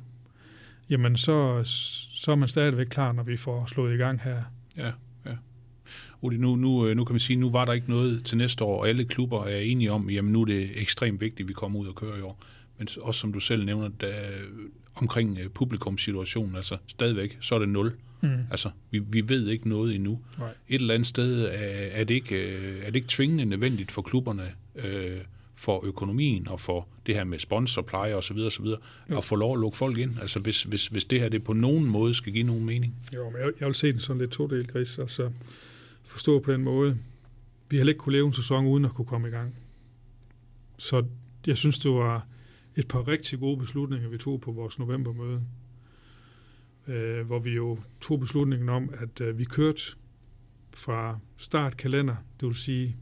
[0.89, 1.63] jamen så,
[2.13, 4.43] så er man stadigvæk klar, når vi får slået i gang her.
[4.77, 4.91] Ja,
[5.25, 5.35] ja.
[6.21, 8.63] Udi, nu, nu, øh, nu kan man sige, nu var der ikke noget til næste
[8.63, 11.53] år, og alle klubber er enige om, jamen nu er det ekstremt vigtigt, at vi
[11.53, 12.43] kommer ud og kører i år.
[12.81, 14.13] Men også som du selv nævner, der,
[14.95, 17.93] omkring øh, publikumssituationen, altså stadigvæk, så er det nul.
[18.21, 18.29] Mm.
[18.51, 20.19] Altså, vi, vi ved ikke noget endnu.
[20.39, 20.53] Nej.
[20.69, 21.49] Et eller andet sted er,
[21.99, 25.17] er, det ikke, øh, er det ikke tvingende nødvendigt for klubberne, øh,
[25.55, 28.37] for økonomien og for det her med sponsorpleje osv.
[28.37, 28.65] osv.
[29.09, 30.11] at få lov at lukke folk ind?
[30.21, 32.95] Altså hvis, hvis, hvis det her det på nogen måde skal give nogen mening?
[33.15, 34.99] Jo, men jeg, jeg vil se den sådan lidt todel, Chris.
[34.99, 35.31] Altså
[36.03, 36.97] forstå på den måde.
[37.69, 39.55] Vi har ikke kunne leve en sæson uden at kunne komme i gang.
[40.77, 41.05] Så
[41.47, 42.27] jeg synes, det var
[42.75, 45.43] et par rigtig gode beslutninger, vi tog på vores novembermøde.
[46.87, 49.81] Øh, hvor vi jo tog beslutningen om, at øh, vi kørte
[50.73, 52.95] fra startkalender, det vil sige,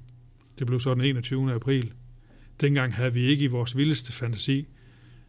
[0.59, 1.53] det blev så den 21.
[1.53, 1.93] april,
[2.61, 4.67] Dengang havde vi ikke i vores vildeste fantasi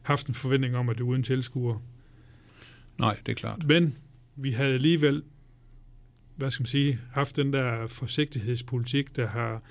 [0.02, 1.82] haft en forventning om, at det uden tilskuer.
[2.98, 3.66] Nej, det er klart.
[3.66, 3.96] Men
[4.36, 5.22] vi havde alligevel,
[6.36, 9.62] hvad skal man sige, haft den der forsigtighedspolitik, der har,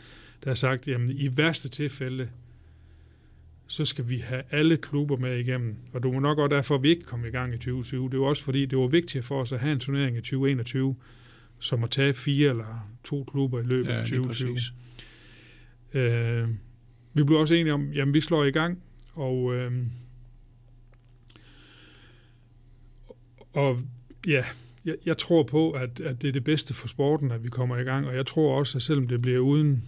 [0.43, 2.29] der har sagt, jamen i værste tilfælde,
[3.69, 5.75] så skal vi have alle klubber med igennem.
[5.93, 8.10] Og det var nok også derfor, at vi ikke kom i gang i 2020.
[8.10, 10.95] Det var også fordi, det var vigtigt for os at have en turnering i 2021,
[11.60, 14.53] som at tage fire eller to klubber i løbet Ja, af lige 2020.
[14.53, 14.73] præcis.
[15.93, 16.49] Øh,
[17.13, 19.71] vi blev også enige om, jamen vi slår i gang, og, øh,
[23.53, 23.79] og
[24.27, 24.43] ja,
[24.86, 27.77] jeg, jeg tror på, at, at det er det bedste for sporten, at vi kommer
[27.77, 29.84] i gang, og jeg tror også, at selvom det bliver uden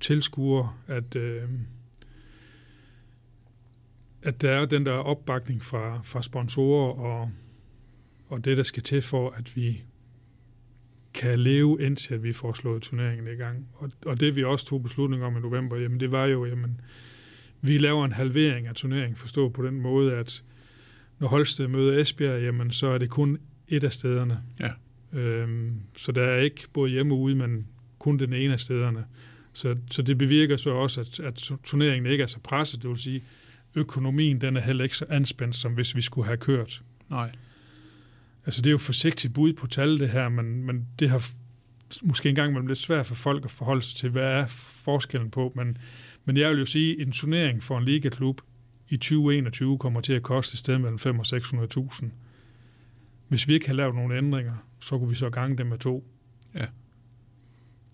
[0.00, 1.42] tilskuere, at, øh,
[4.22, 7.30] at der er den der opbakning fra, fra sponsorer og,
[8.28, 9.82] og det, der skal til for, at vi
[11.14, 13.68] kan leve indtil at vi får slået turneringen i gang.
[13.74, 16.80] Og, og det vi også tog beslutning om i november, jamen det var jo, jamen,
[17.60, 20.42] vi laver en halvering af turneringen, forstå på den måde, at
[21.18, 24.42] når Holsted møder Esbjerg, jamen så er det kun et af stederne.
[24.60, 24.70] Ja.
[25.18, 27.66] Øhm, så der er ikke både hjemme og ude, men
[27.98, 29.04] kun den ene af stederne.
[29.52, 32.98] Så, så det bevirker så også, at, at turneringen ikke er så presset, det vil
[32.98, 33.22] sige,
[33.74, 36.82] økonomien den er heller ikke så anspændt, som hvis vi skulle have kørt.
[37.10, 37.32] Nej.
[38.46, 41.30] Altså det er jo forsigtigt bud på tal det her, men, men det har
[42.02, 44.46] måske engang været lidt svært for folk at forholde sig til, hvad er
[44.84, 45.52] forskellen på.
[45.56, 45.78] Men,
[46.24, 48.40] men jeg vil jo sige, at en turnering for en ligaklub
[48.88, 52.06] i 2021 kommer til at koste et sted mellem 5 og 600.000.
[53.28, 56.06] Hvis vi ikke har lavet nogle ændringer, så kunne vi så gange dem med to.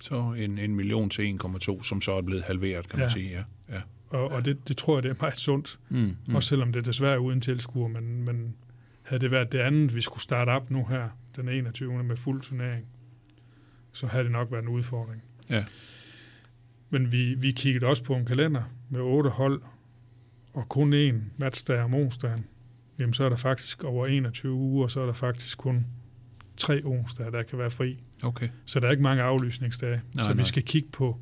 [0.03, 3.12] Så en, en million til 1,2, som så er blevet halveret, kan man Ja.
[3.12, 3.31] sige.
[3.31, 3.43] Ja.
[3.75, 3.81] ja.
[4.09, 5.79] Og, og det, det tror jeg, det er meget sundt.
[5.88, 6.35] Mm, Mm.
[6.35, 8.57] Også selvom det er desværre uden tilskuer, men, men
[9.03, 12.05] havde det været det andet, vi skulle starte op nu her, den 21.
[12.05, 12.87] med fuld turnering,
[13.92, 15.23] så havde det nok været en udfordring.
[15.51, 15.64] Ja.
[16.90, 19.62] Men vi, vi kiggede også på en kalender med otte hold,
[20.53, 22.47] og kun én matchdag om onsdagen.
[22.99, 25.87] Jamen så er der faktisk over 21 uger, så er der faktisk kun
[26.57, 28.03] tre onsdage, der kan være fri.
[28.23, 28.49] Okay.
[28.66, 30.03] Så der er ikke mange aflysningsdage.
[30.14, 30.45] Nej, så vi nej.
[30.45, 31.21] skal kigge på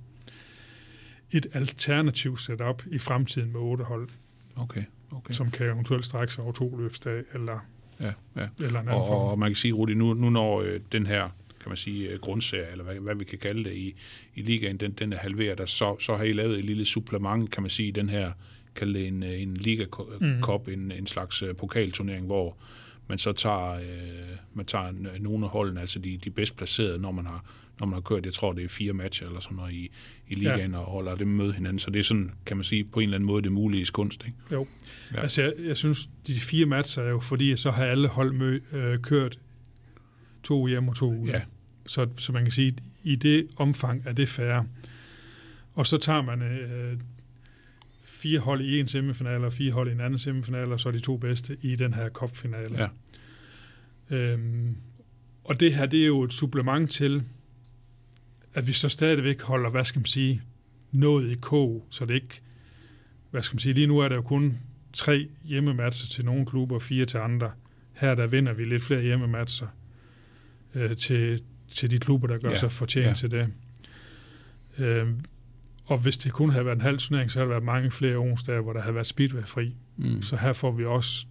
[1.36, 4.08] et alternativt setup i fremtiden med otte hold,
[4.56, 4.82] Okay.
[5.10, 5.32] okay.
[5.32, 7.58] som kan eventuelt strække sig over to løbsdage, eller,
[8.00, 8.48] Ja, ja.
[8.58, 9.28] eller en anden Og, form.
[9.30, 11.22] og man kan sige, Rudi, nu, nu når øh, den her
[11.60, 13.94] kan man sige, øh, grundserie, eller hvad, hvad vi kan kalde det i,
[14.34, 17.50] i ligaen, den, den er halveret, og så, så har I lavet et lille supplement,
[17.50, 18.32] kan man sige, i den her,
[18.74, 19.84] kalde det en, øh, en liga
[20.20, 20.42] Mhm.
[20.42, 22.56] cup, en, en slags øh, pokalturnering, hvor
[23.08, 27.10] man så tager, øh, man tager nogle af holdene, altså de, de bedst placerede, når
[27.12, 27.44] man har
[27.80, 29.90] når man har kørt, jeg tror, det er fire matcher eller sådan noget i,
[30.28, 30.78] i ligaen, ja.
[30.78, 31.78] og holder dem møde hinanden.
[31.78, 34.24] Så det er sådan, kan man sige, på en eller anden måde det mulige kunst.
[34.26, 34.38] Ikke?
[34.52, 34.66] Jo.
[35.14, 35.20] Ja.
[35.20, 38.60] Altså, jeg, jeg synes, de fire matcher er jo fordi, så har alle hold mø,
[38.72, 39.38] øh, kørt
[40.42, 41.32] to hjem og to ude.
[41.32, 41.42] Ja.
[41.86, 44.66] Så, så man kan sige, i det omfang er det færre.
[45.74, 46.98] Og så tager man øh,
[48.04, 51.00] fire hold i en semifinal, og fire hold i en anden semifinal, og så de
[51.00, 52.90] to bedste i den her cupfinale.
[54.10, 54.16] Ja.
[54.16, 54.76] Øhm,
[55.44, 57.22] og det her, det er jo et supplement til,
[58.54, 60.42] at vi så stadigvæk holder, hvad skal man sige,
[60.92, 62.40] noget i kog, så det ikke,
[63.30, 64.58] hvad skal man sige, lige nu er der jo kun
[64.92, 67.50] tre hjemmematcher til nogle klubber, og fire til andre.
[67.92, 69.66] Her der vinder vi lidt flere hjemmematcher
[70.74, 73.14] øh, til, til de klubber, der gør Ja, sig fortjent ja.
[73.14, 73.48] til det.
[74.78, 75.08] Øh,
[75.84, 78.16] og hvis det kun havde været en halv turnering, så har der været mange flere
[78.16, 79.74] onsdage, hvor der har været speedway fri.
[79.96, 80.22] Mm.
[80.22, 81.26] Så her får vi også,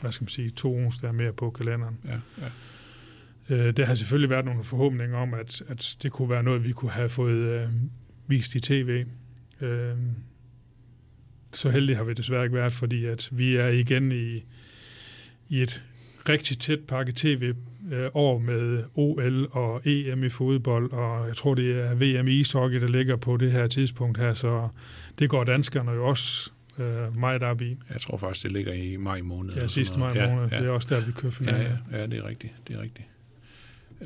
[0.00, 1.98] hvad skal man sige, to onsdage mere på kalenderen.
[2.04, 2.48] Ja, ja.
[3.50, 6.72] Øh, der har selvfølgelig været nogle forhåbninger om, at, at det kunne være noget, vi
[6.72, 7.68] kunne have fået øh,
[8.26, 9.04] vist i tv.
[9.60, 9.94] Øh,
[11.52, 14.44] så heldige har vi desværre ikke været, fordi at vi er igen i,
[15.48, 15.82] i et
[16.28, 17.52] rigtig tæt pakket tv
[17.92, 22.32] øh, år med OL og EM i fodbold, og jeg tror, det er VM i
[22.32, 24.68] ishockey, der ligger på det her tidspunkt her, så
[25.18, 26.50] det går danskerne jo også
[26.80, 27.76] øh, meget op i.
[27.92, 29.54] Jeg tror faktisk, det ligger i maj måned.
[29.54, 30.70] Ja, sidste maj måned, Ja, det er ja.
[30.70, 31.72] også der, vi kører Ja, finalen.
[31.92, 32.52] ja, ja, det er rigtigt.
[32.68, 33.08] Det er rigtigt.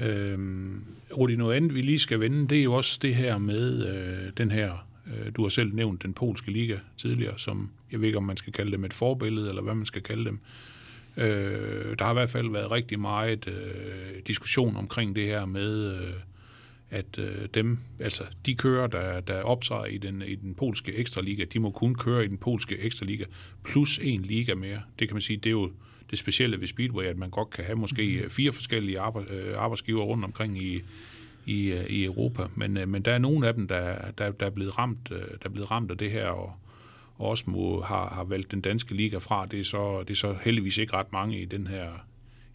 [0.00, 0.84] Øhm,
[1.16, 4.32] Rudi, noget andet, vi lige skal vende, det er jo også det her med øh,
[4.36, 8.18] den her, øh, du har selv nævnt den polske liga tidligere, som jeg ved ikke,
[8.18, 10.40] om man skal kalde dem et forbillede, eller hvad man skal kalde dem.
[11.16, 15.94] Øh, der har i hvert fald været rigtig meget øh, diskussion omkring det her med,
[15.94, 16.12] øh,
[16.90, 21.44] at øh, dem, altså de kører, der, der optræder i den, i den polske ekstraliga,
[21.44, 23.24] de må kun køre i den polske ekstraliga,
[23.64, 24.80] plus en liga mere.
[24.98, 25.70] Det kan man sige, det er jo
[26.10, 28.30] det specielle ved Speedway, at man godt kan have måske Mhm.
[28.30, 28.98] fire forskellige
[29.30, 30.80] øh, arbejdsgiver rundt omkring i,
[31.46, 32.42] i, øh, i Europa.
[32.54, 35.18] Men, øh, men der er nogle af dem, der, der, der, er blevet ramt, øh,
[35.18, 36.52] der er blevet ramt af det her, og,
[37.18, 39.46] og også må, har, har valgt den danske liga fra.
[39.46, 41.86] Det er, så, det er så heldigvis ikke ret mange i den her,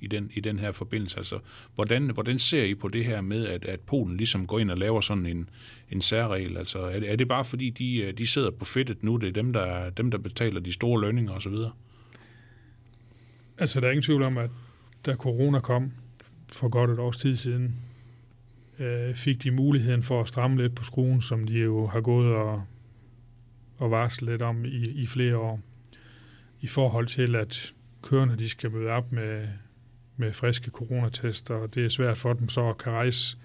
[0.02, 1.18] i den, i den her forbindelse.
[1.18, 1.40] Altså,
[1.76, 4.78] hvordan, hvordan ser I på det her med, at, at Polen ligesom går ind og
[4.78, 5.50] laver sådan en,
[5.92, 6.58] en særregel?
[6.58, 9.18] Altså, er, det- er det bare fordi, de, øh, de sidder på fedtet nu?
[9.18, 11.54] Det er dem, der, dem, der betaler de store lønninger osv.?
[13.62, 14.50] Altså, der er ingen tvivl om, at
[15.06, 15.92] da corona kom
[16.52, 17.76] for godt et års tid siden,
[18.80, 22.36] øh, fik de muligheden for at stramme lidt på skruen, som de jo har gået
[22.36, 22.64] og,
[23.78, 25.62] og varslet lidt om i, i flere år,
[26.62, 29.48] i forhold til, at kørende de skal møde op med,
[30.18, 33.38] med friske coronatester, og det er svært for dem så at kan rejse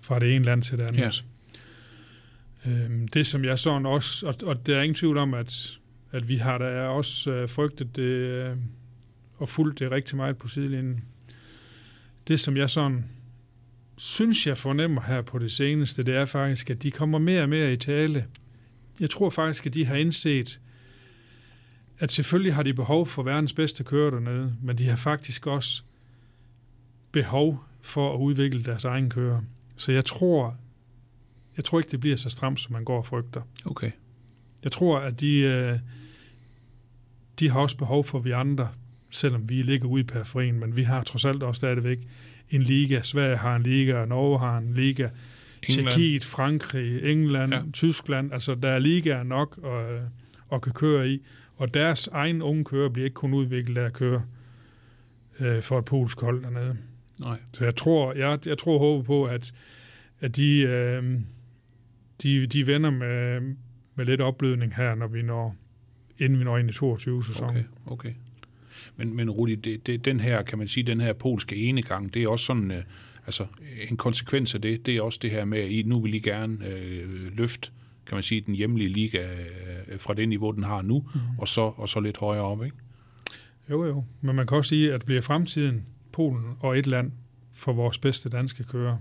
[0.00, 1.24] fra det ene land til det andet.
[2.64, 2.70] Ja.
[2.70, 5.78] Øhm, det som jeg sådan også, og, og der er ingen tvivl om, at,
[6.10, 8.56] at vi har da også øh, frygtet det øh,
[9.44, 11.04] og fulgt det rigtig meget på sidelinjen.
[12.28, 13.04] Det som jeg sådan
[13.96, 17.48] synes, jeg fornemmer her på det seneste, det er faktisk, at de kommer mere og
[17.48, 18.26] mere i tale.
[19.00, 20.60] Jeg tror faktisk, at de har indset,
[21.98, 25.82] at selvfølgelig har de behov for verdens bedste kører dernede, men de har faktisk også
[27.12, 29.40] behov for at udvikle deres egen kører.
[29.76, 30.56] Så jeg tror,
[31.56, 33.42] jeg tror ikke, det bliver så stramt, som man går og frygter.
[33.64, 33.90] Okay.
[34.62, 35.78] Jeg tror, at de, øh,
[37.38, 38.68] de har også behov for, at vi andre,
[39.14, 41.98] selvom vi ligger ude i periferien, men vi har trods alt også stadigvæk
[42.50, 43.00] en liga.
[43.02, 45.08] Sverige har en liga, Norge har en liga,
[45.68, 47.62] Tjekkiet, Frankrig, England, ja.
[47.72, 48.32] Tyskland.
[48.32, 50.02] Altså, der er ligaer nok at,
[50.52, 51.22] at kan køre i.
[51.56, 54.22] Og deres egen unge kører bliver ikke kun udviklet af at køre
[55.40, 56.76] øh, for et polsk hold dernede.
[57.20, 57.38] Nej.
[57.52, 59.52] Så jeg tror, jeg, jeg tror håber på, at,
[60.20, 61.20] at de, øh,
[62.22, 63.40] de, de vender med,
[63.94, 65.56] med lidt opblødning her, når vi når,
[66.18, 67.48] inden vi når ind i 22 sæson.
[67.48, 68.12] Okay, okay.
[68.96, 72.22] Men, men Rudi, det, det, den her, kan man sige, den her polske enegang, det
[72.22, 72.82] er også sådan, øh,
[73.26, 73.46] altså
[73.90, 76.66] en konsekvens af det, det er også det her med, at nu vil I gerne
[76.68, 77.70] øh, løfte,
[78.06, 81.20] kan man sige, den hjemlige liga øh, fra det niveau, den har nu, mm.
[81.38, 82.76] og, så, og så lidt højere op, ikke?
[83.70, 84.04] Jo, jo.
[84.20, 87.12] Men man kan også sige, at bliver fremtiden Polen og et land
[87.52, 88.96] for vores bedste danske kører,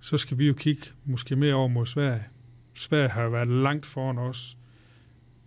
[0.00, 2.22] så skal vi jo kigge måske mere over mod Sverige.
[2.74, 4.56] Sverige har været langt foran os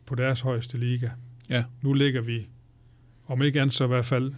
[0.05, 1.09] på deres højeste liga.
[1.49, 1.63] Ja.
[1.81, 2.47] Nu ligger vi,
[3.31, 4.33] om ikke andet så i hvert fald,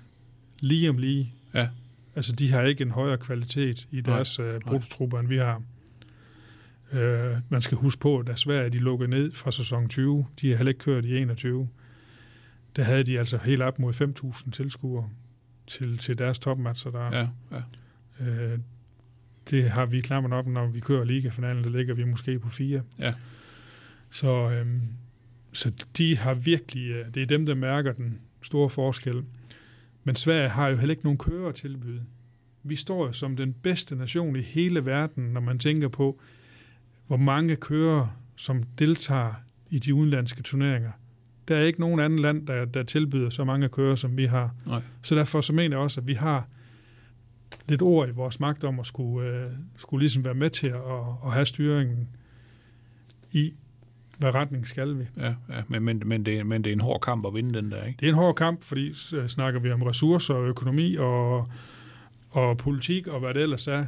[0.59, 1.33] lige om lige.
[1.53, 1.67] Ja.
[2.15, 5.63] Altså, de har ikke en højere kvalitet i deres uh, prototrupper, end vi har.
[6.91, 6.99] Uh,
[7.49, 10.57] man skal huske på, at da Sverige de lukkede ned fra sæson 20, de har
[10.57, 11.69] heller ikke kørt i 21,
[12.75, 13.93] der havde de altså helt op mod
[14.45, 15.09] 5.000 tilskuere
[15.67, 16.91] til, til deres topmatcher.
[16.91, 17.17] Der.
[17.17, 18.53] Ja, ja.
[18.53, 18.59] Uh,
[19.49, 22.81] det har vi klammert op, når vi kører ligafinalen, der ligger vi måske på fire.
[22.99, 23.13] Ja.
[24.09, 24.81] Så, øhm,
[25.53, 29.23] så de har virkelig, det er dem, der mærker den store forskel.
[30.03, 32.05] Men Sverige har jo heller ikke nogen kører at tilbyde.
[32.63, 36.19] Vi står som den bedste nation i hele verden, når man tænker på,
[37.07, 39.33] hvor mange kører, som deltager
[39.69, 40.91] i de udenlandske turneringer.
[41.47, 44.55] Der er ikke nogen anden land, der, der tilbyder så mange kører, som vi har.
[44.65, 44.81] Nej.
[45.01, 46.47] Så derfor så mener jeg også, at vi har
[47.67, 50.75] lidt ord i vores magt om at skulle, øh, skulle ligesom være med til at,
[51.25, 52.09] at have styringen
[53.31, 53.53] i,
[54.23, 55.03] hvad retning skal vi.
[55.17, 57.71] Ja, ja men, men, men, det, men det er en hård kamp at vinde den
[57.71, 57.97] der, ikke?
[57.99, 61.47] Det er en hård kamp, fordi så snakker vi om ressourcer og økonomi og,
[62.29, 63.85] og politik og hvad det ellers er,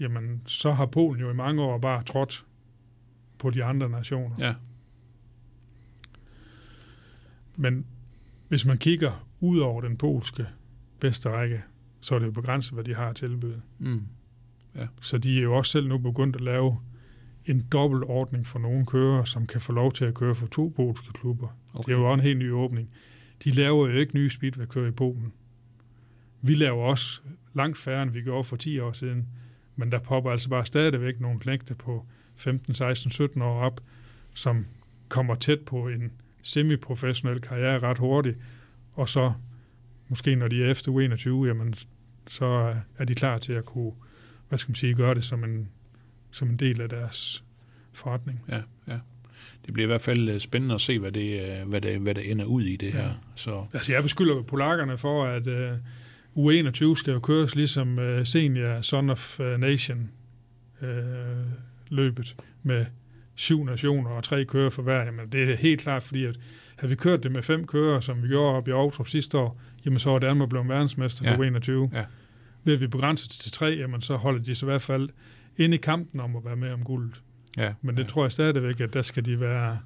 [0.00, 2.44] jamen så har Polen jo i mange år bare trådt
[3.38, 4.36] på de andre nationer.
[4.38, 4.54] Ja.
[7.56, 7.86] Men
[8.48, 10.46] hvis man kigger ud over den polske
[11.00, 11.62] bedste række,
[12.00, 13.62] så er det jo begrænset, hvad de har at tilbyde.
[13.78, 14.02] Mm.
[14.74, 14.86] Ja.
[15.00, 16.78] Så de er jo også selv nu begyndt at lave
[17.46, 20.72] en dobbelt ordning for nogle kører, som kan få lov til at køre for to
[20.76, 21.58] polske klubber.
[21.74, 21.92] Okay.
[21.92, 22.90] Det er jo også en helt ny åbning.
[23.44, 25.32] De laver jo ikke nye speedway-kører i Polen.
[26.42, 27.20] Vi laver også
[27.54, 29.26] langt færre, end vi gjorde for 10 år siden.
[29.76, 32.06] Men der popper altså bare stadigvæk nogle knægte på
[32.36, 33.80] 15, 16, 17 år op,
[34.34, 34.66] som
[35.08, 38.38] kommer tæt på en semiprofessionel karriere ret hurtigt,
[38.92, 39.32] og så
[40.08, 41.74] måske når de er efter U21, jamen,
[42.26, 43.92] så er de klar til at kunne,
[44.48, 45.68] hvad skal man sige, gøre det som en,
[46.36, 47.44] som en del af deres
[47.92, 48.44] forretning.
[48.48, 48.98] Ja, ja.
[49.66, 52.14] Det bliver i hvert fald øh, spændende at se, hvad det, øh, hvad det, hvad
[52.14, 53.00] det ender ud i det ja.
[53.00, 53.10] her.
[53.34, 53.66] Så.
[53.72, 55.78] Altså jeg beskylder polakkerne for, at uh,
[56.36, 60.10] U21 skal jo køres ligesom uh, senior Son of Nation
[60.82, 60.88] uh,
[61.88, 62.86] løbet med
[63.34, 65.04] syv nationer og tre kører for hver.
[65.04, 66.38] Jamen, det er helt klart, fordi at
[66.76, 69.60] havde vi kørt det med fem kører, som vi gjorde op i Aarhus sidste år,
[69.84, 71.48] jamen så var Danmark blevet verdensmester for Ja.
[71.48, 71.90] 21.
[71.94, 72.04] Ja.
[72.64, 75.08] Ved at vi begrænser det til tre, jamen så holder de sig i hvert fald
[75.56, 77.22] inde i kampen om at være med om guldet.
[77.56, 78.08] Ja, Men det ja.
[78.08, 79.78] tror jeg stadigvæk, at der skal de være,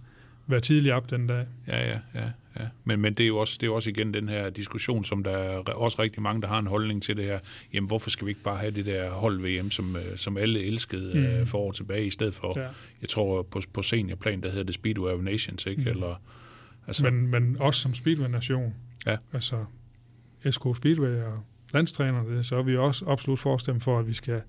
[0.47, 1.47] være tidligt op den dag.
[1.67, 2.25] Ja, ja, ja.
[2.61, 2.67] ja.
[2.85, 5.31] Men, men det, er jo også, det er også igen den her diskussion, som der
[5.31, 7.39] er også rigtig mange, der har en holdning til det her.
[7.73, 11.15] Jamen, hvorfor skal vi ikke bare have det der hold-VM, som, øh, som alle elskede
[11.35, 11.39] Mm.
[11.41, 11.47] mm.
[11.47, 12.67] for år tilbage, i stedet for, Ja.
[13.01, 15.83] jeg tror på, på seniorplan, der hedder det Speedway of Nations, ikke?
[15.83, 15.89] Mm.
[15.89, 16.23] Eller,
[16.87, 18.75] altså, Men, men også som Speedway-nation,
[19.07, 19.17] Ja.
[19.33, 19.65] altså
[20.51, 21.41] SK Speedway og
[21.73, 24.43] landstrænerne, så er vi også absolut forstemt for, at vi skal,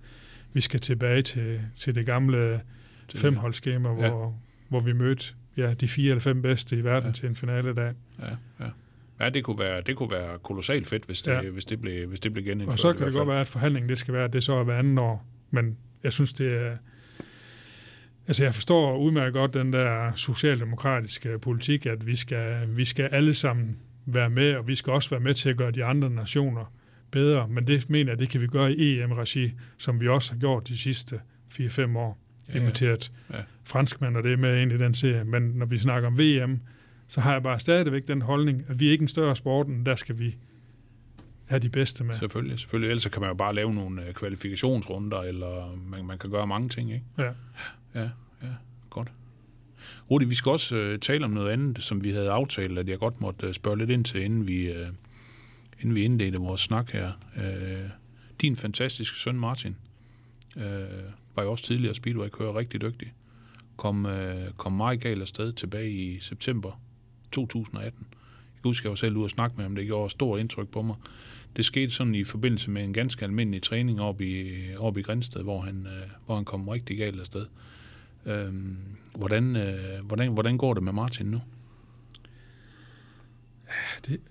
[0.53, 2.61] vi skal tilbage til, til det gamle
[3.15, 3.95] femholdsskema, Ja.
[4.09, 5.25] hvor, hvor vi mødte
[5.57, 7.13] ja, de fire eller fem bedste i verden Ja.
[7.13, 7.93] til en finale dag.
[8.19, 8.69] ja, ja.
[9.19, 11.41] Ja, det kunne være, det kunne være kolossalt fedt, hvis det, Ja.
[11.49, 12.73] hvis det blev, hvis det blev genindført.
[12.73, 14.63] Og så kan det godt være, at forhandlingen det skal være, at det så er
[14.63, 15.25] hver anden år.
[15.51, 16.77] Men jeg synes, det er,
[18.27, 23.33] Altså jeg forstår udmærket godt den der socialdemokratiske politik, at vi skal, vi skal alle
[23.33, 26.73] sammen være med, og vi skal også være med til at gøre de andre nationer
[27.12, 30.39] bedre, men det mener jeg, det kan vi gøre i EM-regi, som vi også har
[30.39, 31.19] gjort de sidste
[31.54, 32.17] 4-5 år.
[32.50, 32.60] Ja, ja.
[32.60, 33.36] Inviteret Ja.
[33.63, 36.60] franskmænd og det er med ind i den serie, men når vi snakker om VM,
[37.08, 39.86] så har jeg bare stadigvæk den holdning, at vi er ikke en større sport, end
[39.86, 40.36] der skal vi
[41.47, 42.19] have de bedste med.
[42.19, 42.89] Selvfølgelig, selvfølgelig.
[42.89, 46.69] Ellers kan man jo bare lave nogle øh, kvalifikationsrunder, eller man, man kan gøre mange
[46.69, 47.06] ting, ikke?
[47.17, 47.32] Ja.
[47.95, 48.10] Ja,
[48.43, 48.47] ja,
[48.89, 49.12] godt.
[50.12, 53.00] Rudi, vi skal også øh, tale om noget andet, som vi havde aftalt, at jeg
[53.00, 54.88] godt måtte øh, spørge lidt ind til, inden vi, øh,
[55.82, 57.12] inden vi indledte vores snak her.
[57.38, 57.89] Øh,
[58.41, 59.76] din fantastiske søn Martin
[60.56, 60.63] øh,
[61.36, 63.13] var jo også tidligere speedway-kører, rigtig dygtig.
[63.78, 66.82] Kom, øh, kom meget galt afsted tilbage i september
[67.32, 68.08] 2018.
[68.12, 70.82] Jeg husker, jeg var selv ude og snakke med ham, det gjorde stort indtryk på
[70.82, 70.96] mig.
[71.56, 75.44] Det skete sådan i forbindelse med en ganske almindelig træning op i, op i Grænsted,
[75.44, 77.46] hvor han, øh, hvor han kom rigtig galt afsted.
[78.26, 78.78] Øhm,
[79.15, 81.41] hvordan, øh, hvordan, hvordan går det med Martin nu?
[84.08, 84.22] Det,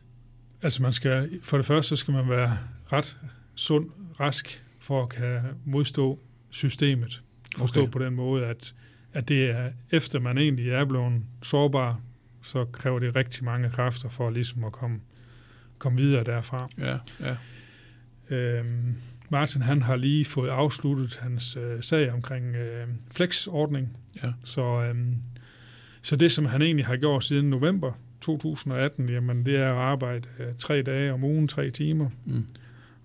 [0.62, 2.59] Altså man skal, for det første skal man være
[2.92, 3.18] ret
[3.55, 6.18] sund, rask, for at kan modstå
[6.51, 7.23] systemet.
[7.57, 7.92] Forstå okay.
[7.92, 8.75] på den måde, at,
[9.12, 12.01] at det er, efter man egentlig er blevet sårbar,
[12.42, 15.01] så kræver det rigtig mange kræfter for ligesom at komme,
[15.79, 16.68] komme videre derfra.
[16.79, 17.37] Ja, ja.
[18.37, 18.94] Øhm,
[19.29, 23.99] Martin han har lige fået afsluttet hans øh, sag omkring øh, flexordning.
[24.25, 24.33] Ja.
[24.44, 25.16] Så, øhm,
[26.03, 30.28] så det, som han egentlig har gjort siden november 2018, jamen, det er at arbejde
[30.38, 32.11] øh, tre dage om ugen, tre timer.
[32.24, 32.46] Mm.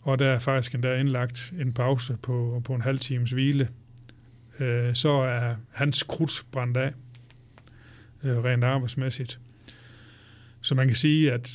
[0.02, 3.70] Og der er faktisk endda indlagt en pause på, på en halv times hvile.
[4.60, 6.94] Øh, så er hans krudt brændt af,
[8.24, 9.40] øh, rent arbejdsmæssigt.
[10.62, 11.52] Så man kan sige, at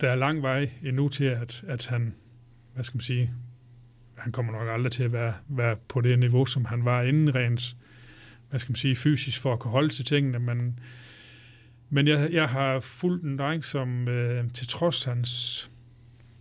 [0.00, 2.14] der er lang vej endnu til, at, at han,
[2.74, 3.30] hvad skal man sige,
[4.16, 7.34] han kommer nok aldrig til at være, være på det niveau, som han var inden
[7.34, 7.76] rent,
[8.50, 10.78] hvad skal man sige, fysisk for at kunne holde til tingene, men,
[11.94, 15.70] men jeg, jeg har fulgt en dreng, som øh, til trods hans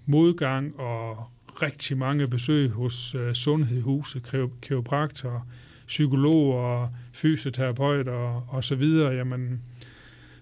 [0.06, 1.28] modgang og
[1.62, 5.48] rigtig mange besøg hos øh, Sundhedshuset, kiro- kiropraktor,
[5.88, 9.62] psykologer, fysioterapeuter og, og så videre, jamen,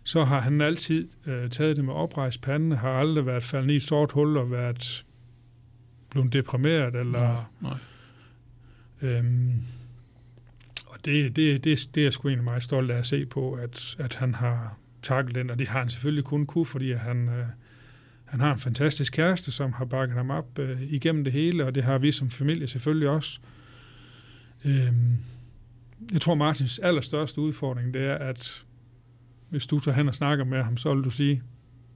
[0.04, 3.76] så har han altid øh, taget det med oprejst pande, har aldrig været faldet i
[3.76, 5.06] et sort hul og været
[6.10, 7.78] blevet deprimeret, eller Nej,
[9.02, 9.54] Øhm,
[10.86, 13.54] og det, det, det, det er jeg sgu egentlig meget stolt af at se på,
[13.54, 17.30] at, at han har taklet den, og det har han selvfølgelig kun kunne, fordi han,
[17.30, 17.46] øh,
[18.26, 21.76] han har en fantastisk kæreste, som har bakket ham op øh, igennem det hele, og
[21.76, 23.40] det har vi som familie selvfølgelig også.
[24.66, 25.18] Øhm,
[26.14, 28.64] jeg tror, Martins allerstørste udfordring, det er, at
[29.50, 31.42] hvis du tager hen og snakker med ham, så vil du sige,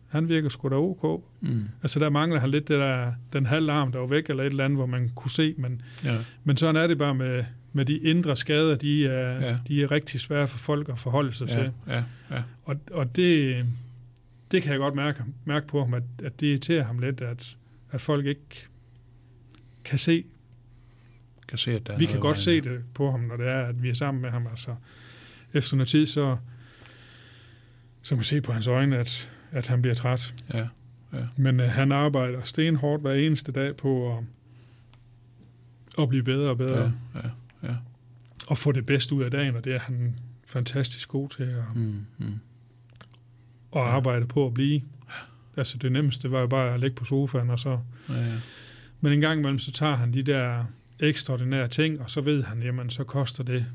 [0.09, 1.23] han virker sgu da ok.
[1.41, 1.63] Mm.
[1.81, 4.49] Altså der mangler han lidt det der, den halve arm, der var væk, eller et
[4.49, 7.85] eller andet, hvor man kunne se, men Ja, men sådan er det bare med, med
[7.85, 9.49] de indre skader, de er, Ja.
[9.49, 9.57] ja.
[9.67, 11.57] de er rigtig svære for folk at forholde sig ja.
[11.57, 11.71] ja, til.
[11.87, 12.41] ja, ja.
[12.63, 13.65] Og, og det,
[14.51, 17.57] det kan jeg godt mærke, mærke på ham, at, at det irriterer ham lidt, at,
[17.91, 18.67] at folk ikke
[19.83, 20.23] kan se.
[21.47, 23.61] Kan se, at der er Vi kan godt se det på ham, når det er,
[23.65, 24.47] at vi er sammen med ham.
[24.47, 24.75] Altså,
[25.53, 26.37] efter noget tid, så,
[28.01, 30.35] så kan man se på hans øjne, at, at han bliver træt.
[30.53, 30.67] Ja,
[31.37, 34.23] Men øh, han arbejder stenhårdt hver eneste dag på at,
[35.99, 36.79] at blive bedre og bedre.
[37.15, 37.29] ja, ja.
[38.47, 41.75] Og få det bedste ud af dagen, og det er han fantastisk god til at,
[41.75, 42.39] Mm, mm.
[43.75, 44.81] at arbejde på at blive.
[45.57, 47.79] Altså det nemmeste var jo bare at ligge på sofaen, og så...
[48.09, 48.33] Ja, ja.
[49.01, 50.65] Men en gang imellem, så tager han de der
[50.99, 53.65] ekstraordinære ting, og så ved han, jamen, så koster det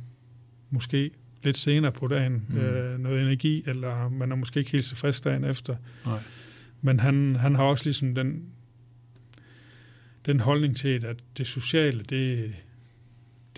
[0.71, 1.11] måske
[1.43, 2.55] lidt senere på dagen Mm.
[2.55, 2.61] mm.
[2.61, 5.77] øh, noget energi, eller man er måske ikke helt så frisk dagen efter.
[6.07, 6.19] Nej.
[6.81, 8.45] Men han, han har også ligesom den,
[10.27, 12.55] den holdning til, at det sociale, det,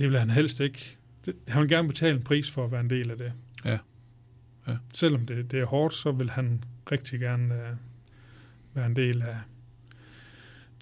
[0.00, 0.96] det vil han helst ikke.
[1.26, 3.32] Det, han vil gerne betale en pris for at være en del af det.
[3.64, 3.78] Ja.
[4.68, 4.76] Ja.
[4.94, 7.76] Selvom det, det er hårdt, så vil han rigtig gerne uh,
[8.76, 9.36] være en del af.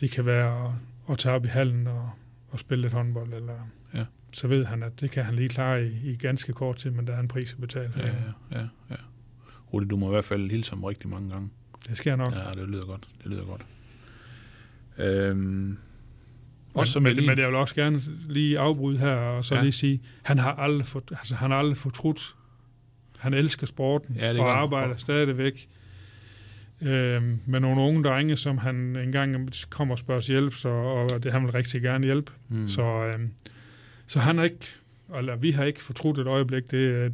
[0.01, 0.73] Det kan være at,
[1.11, 2.11] at tage op i hallen og,
[2.51, 3.55] og spille lidt håndbold, eller
[3.95, 4.05] Ja.
[4.33, 7.07] så ved han, at det kan han lige klare i, i ganske kort tid, men
[7.07, 7.93] der er en pris at betale.
[7.97, 8.13] Ja, ja,
[8.61, 8.97] ja, ja.
[9.73, 11.51] Rudi, du må i hvert fald hilse ham rigtig mange gange.
[11.89, 12.33] Det sker nok.
[12.35, 13.09] Ja, det lyder godt.
[13.23, 13.67] Det lyder godt.
[14.99, 15.79] Øhm,
[16.75, 19.61] også Men, men, men jeg vil også gerne lige afbryde her og så Ja.
[19.63, 22.35] lige sige, han har aldrig, for, altså, han har aldrig fortrudt.
[23.19, 24.63] Han elsker sporten Ja, det og han.
[24.63, 25.69] arbejder stadigvæk
[26.83, 31.33] øhm, med nogle unge drenge, som han engang kommer og spørger hjælp, så, og det
[31.33, 32.33] han vil rigtig gerne hjælpe.
[32.49, 32.69] Mm.
[32.69, 33.31] Så, øhm,
[34.07, 34.67] så han har ikke,
[35.19, 36.71] eller vi har ikke fortrudt et øjeblik.
[36.71, 37.11] Det er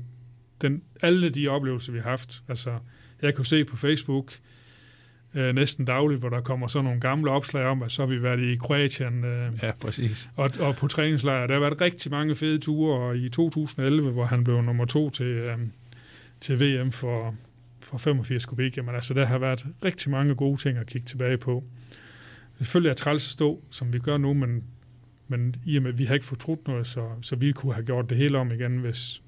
[0.61, 2.43] den, alle de oplevelser, vi har haft.
[2.49, 2.79] Altså,
[3.23, 4.39] jeg kunne se på Facebook, øh,
[5.35, 8.41] næsten dagligt, hvor der kommer sådan nogle gamle opslag om, at så har vi været
[8.41, 10.29] i Kroatien øh, Ja, præcis.
[10.37, 11.47] og, og på træningslejr.
[11.47, 15.11] Der har været rigtig mange fede ture, og i 2011, hvor han blev nummer to
[15.11, 15.59] til, øh,
[16.41, 17.35] til VM for,
[17.81, 21.39] for 85 kubik, jamen altså, der har været rigtig mange gode ting at kigge tilbage
[21.39, 21.65] på.
[22.59, 24.65] Selvfølgelig er træls at stå, som vi gør nu, men,
[25.29, 27.87] men i og med, at vi har ikke fortrudt noget, så, så vi kunne have
[27.87, 29.23] gjort det hele om igen, hvis,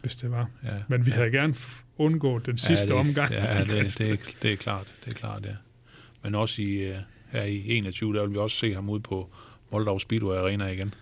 [0.00, 0.50] hvis det var.
[0.64, 0.68] Ja.
[0.88, 1.54] Men vi havde gerne
[2.02, 3.32] undgået den sidste ja, det, omgang.
[3.32, 5.54] Ja, det, det, er, det er klart, det er klart, ja.
[6.22, 6.96] Men også i, uh,
[7.30, 9.30] her i 21, der vil vi også se ham ud på
[9.72, 10.94] Moldau Speedway Arena igen.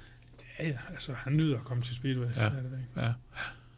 [0.60, 2.26] Ja, ja, altså han nyder at komme til Speedway.
[2.26, 2.32] Ja.
[2.48, 2.78] stadigvæk.
[2.96, 3.12] Ja,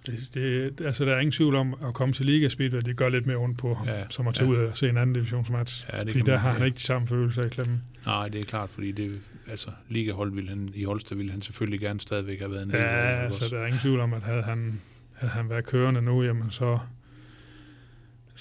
[0.07, 0.35] Det,
[0.79, 3.27] det, altså, der er ingen tvivl om at komme til Liga Speedway, det gør lidt
[3.27, 4.59] mere ondt på ham, Ja, som at tage ja.
[4.61, 5.87] ud og se en anden divisionsmatch.
[5.93, 6.65] Ja, det fordi kan der man- har han ja.
[6.67, 7.83] ikke de samme følelser i klemmen.
[8.07, 9.21] nej, det er klart, fordi det,
[9.51, 12.77] altså, ligahold ville han, i Holsted ville han selvfølgelig gerne stadigvæk have været en del
[12.81, 13.13] Ja, af.
[13.15, 14.81] ikke altså der er ingen tvivl om, at havde han,
[15.13, 16.79] havde han været kørende nu, jamen så,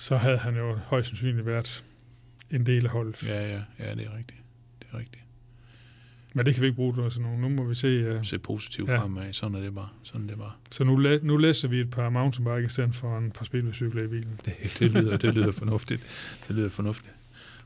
[0.02, 1.84] så havde han jo højst sandsynligt været
[2.52, 3.28] en del af holdet.
[3.28, 3.42] Ja.
[3.48, 4.40] Ja, ja, det er rigtigt.
[4.80, 5.24] Det er rigtigt.
[6.34, 7.38] Men det kan vi ikke bruge til nu.
[7.38, 8.16] Nu må vi se.
[8.16, 9.00] Uh, Se positivt Ja.
[9.00, 9.90] fremad, sådan er det bare.
[10.04, 10.52] Sådan er det bare.
[10.72, 14.04] så nu, læ- nu læser vi et par mountainbike i stedet for en par speedwaycykler
[14.04, 14.40] i bilen.
[14.46, 16.02] Det, det, lyder, det lyder fornuftigt.
[16.48, 17.14] Det lyder fornuftigt.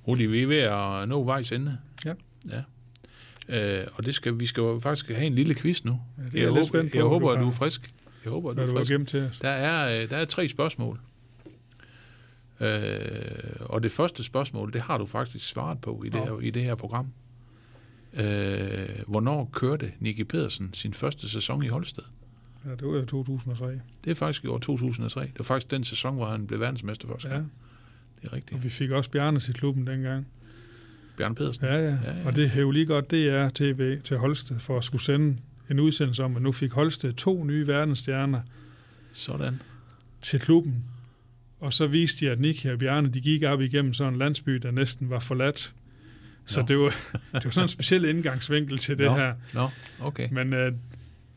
[0.08, 1.78] Rudi, vi er ved at nå vejs ende.
[2.06, 2.14] Ja.
[2.50, 2.62] ja.
[3.82, 6.02] Øh, og det skal, vi skal jo faktisk have en lille quiz nu.
[6.18, 7.52] Ja, det er jeg jeg håber, lidt spændt på, jeg håber, du at du er
[7.52, 7.92] har- frisk.
[8.24, 8.92] Jeg håber, at du er du har frisk.
[8.92, 9.40] gemt til os.
[9.40, 11.00] Der er, øh, der er tre spørgsmål.
[12.60, 16.50] Øh, og det første spørgsmål, det har du faktisk svaret på i det, her, i
[16.50, 17.14] det her program.
[18.14, 22.04] Øh, hvornår kørte Nicky Pedersen sin første sæson i Holsted?
[22.66, 23.82] Ja, det var jo 2003.
[24.04, 25.22] Det er faktisk i år 2003.
[25.22, 27.52] Det var faktisk den sæson, hvor han blev verdensmester første Ja, gang.
[28.22, 28.58] Det er rigtigt.
[28.58, 30.28] og vi fik også Bjarne til klubben dengang.
[31.18, 31.66] Bjørn Pedersen.
[31.66, 31.82] Ja, ja.
[31.84, 32.26] Ja, ja.
[32.26, 35.38] Og det hævde lige godt DR TV til Holsted for at skulle sende
[35.70, 38.42] en udsendelse om, at nu fik Holsted to nye verdensstjerner
[39.14, 39.62] Sådan.
[40.22, 40.84] til klubben.
[41.60, 44.52] Og så viste de, at Nicky og Bjarne, de gik op igennem sådan en landsby,
[44.56, 45.76] der næsten var forladt.
[46.46, 46.68] Så Nå.
[46.68, 46.90] det var,
[47.34, 49.16] det var sådan en speciel indgangsvinkel til det Nå.
[49.16, 49.36] her.
[49.54, 49.70] Nå,
[50.02, 50.30] okay.
[50.32, 50.72] Men øh,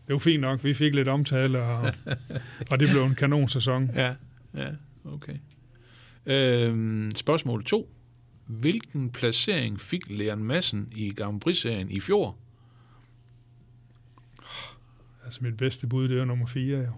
[0.06, 0.64] det var fint nok.
[0.64, 1.92] Vi fik lidt omtale, og,
[2.70, 3.90] og det blev en kanonsæson.
[3.94, 4.14] Ja,
[4.54, 4.68] ja,
[5.04, 5.36] okay.
[6.26, 7.94] Øhm, spørgsmål 2.
[8.46, 12.36] Hvilken placering fik Leon Madsen i Grand Prix-serien i fjor?
[15.24, 16.78] Altså mit bedste bud, det var nummer 4.
[16.78, 16.92] Jo.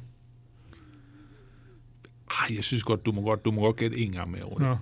[2.31, 4.65] Ej, jeg synes godt, du må godt, du må godt gætte en gang mere, Rune.
[4.69, 4.77] Nå,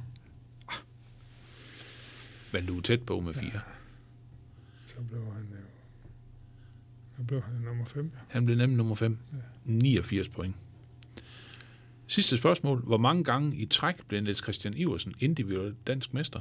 [2.52, 3.50] Men du er tæt på med 4.
[4.86, 5.56] så blev han jo...
[7.16, 8.10] Så blev han nummer 5.
[8.14, 8.18] Ja.
[8.28, 9.18] Han blev nemlig nummer 5.
[9.64, 10.54] 89 point.
[12.06, 12.80] Sidste spørgsmål.
[12.80, 16.40] Hvor mange gange i træk blev Niels Christian Iversen individuel dansk mester?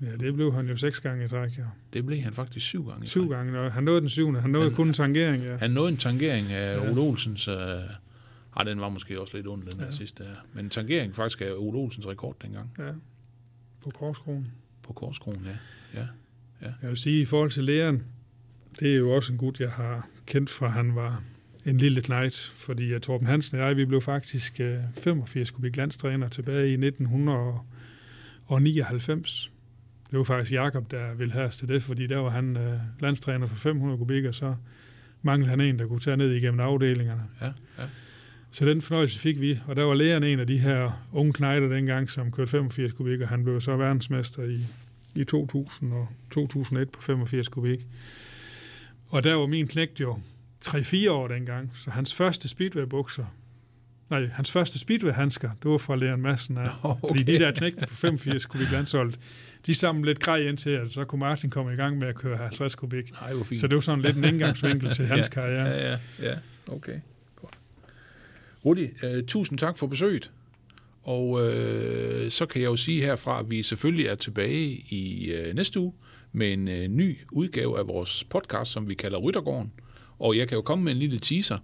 [0.00, 1.58] ja, det blev han jo seks gange i træk.
[1.58, 1.64] Ja.
[1.92, 3.04] Det blev han faktisk syv gange.
[3.04, 3.58] i Syv gange.
[3.60, 4.40] Og han nåede den syvende.
[4.40, 5.42] Han nåede Han- kun en tangering.
[5.42, 5.56] Ja.
[5.56, 6.90] Han nåede en tangering af Ja.
[6.90, 7.48] Ole Olsens...
[7.48, 7.56] Øh,
[8.56, 9.78] ej, den var måske også lidt ond, den ja.
[9.78, 9.84] Ja.
[9.84, 10.34] der sidste her.
[10.52, 12.92] Men tangering faktisk af Ole Olsens rekord dengang ja.
[13.84, 14.52] På korskronen.
[14.82, 15.56] på Korskronen, ja.
[16.82, 18.04] Jeg vil sige, i forhold til læreren,
[18.80, 21.22] det er jo også en gut, jeg har kendt fra, han var
[21.64, 25.76] en lille knægt, fordi uh, Torben Hansen og jeg, vi blev faktisk uh, 85 kubik
[25.76, 29.52] landstræner tilbage i 1999.
[30.10, 32.72] Det var faktisk Jakob der ville have os til det, fordi der var han uh,
[33.00, 34.54] landstræner for 500 kubik, og så
[35.22, 37.22] manglede han en, der kunne tage ned igennem afdelingerne.
[37.40, 37.84] Ja, ja.
[38.52, 41.68] Så den fornøjelse fik vi, og der var læreren en af de her unge knejder
[41.68, 44.58] dengang, som kørte 85 kubik, og han blev så verdensmester i,
[45.14, 47.86] i 2000 og 2001 på 85 kubik.
[49.08, 50.18] Og der var min knægt jo
[50.64, 53.24] 3-4 år dengang, så hans første speedway-bukser,
[54.10, 56.70] nej, hans første speedway-handsker, det var fra Leon Madsen af.
[56.84, 57.32] Nå, Fordi okay.
[57.32, 59.18] de der knægte på 85 kubik landsholdet,
[59.66, 62.14] de samlede lidt grej ind til, at så kunne Martin komme i gang med at
[62.14, 63.12] køre 50 kubik.
[63.20, 63.60] Nej, hvor fint.
[63.60, 65.66] Så det var sådan lidt en indgangsvinkel til hans ja, karriere.
[65.66, 66.34] Ja, ja, ja.
[66.68, 67.00] Okay.
[68.64, 70.30] Rudi, øh, tusind tak for besøget.
[71.02, 75.54] Og øh, så kan jeg jo sige herfra, at vi selvfølgelig er tilbage i øh,
[75.54, 75.92] næste uge
[76.32, 79.72] med en øh, ny udgave af vores podcast, som vi kalder Ryttergården.
[80.18, 81.58] Og jeg kan jo komme med en lille teaser.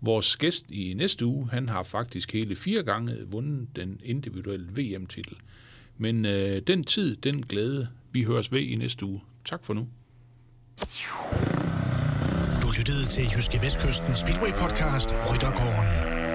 [0.00, 5.36] Vores gæst i næste uge, han har faktisk hele fire gange vundet den individuelle VM-titel.
[5.98, 9.20] Men øh, den tid, den glæde, vi høres ved i næste uge.
[9.44, 9.88] Tak for nu.
[12.62, 16.25] Du lyttede til Jyske Vestkysten Speedway Podcast Ryttergården.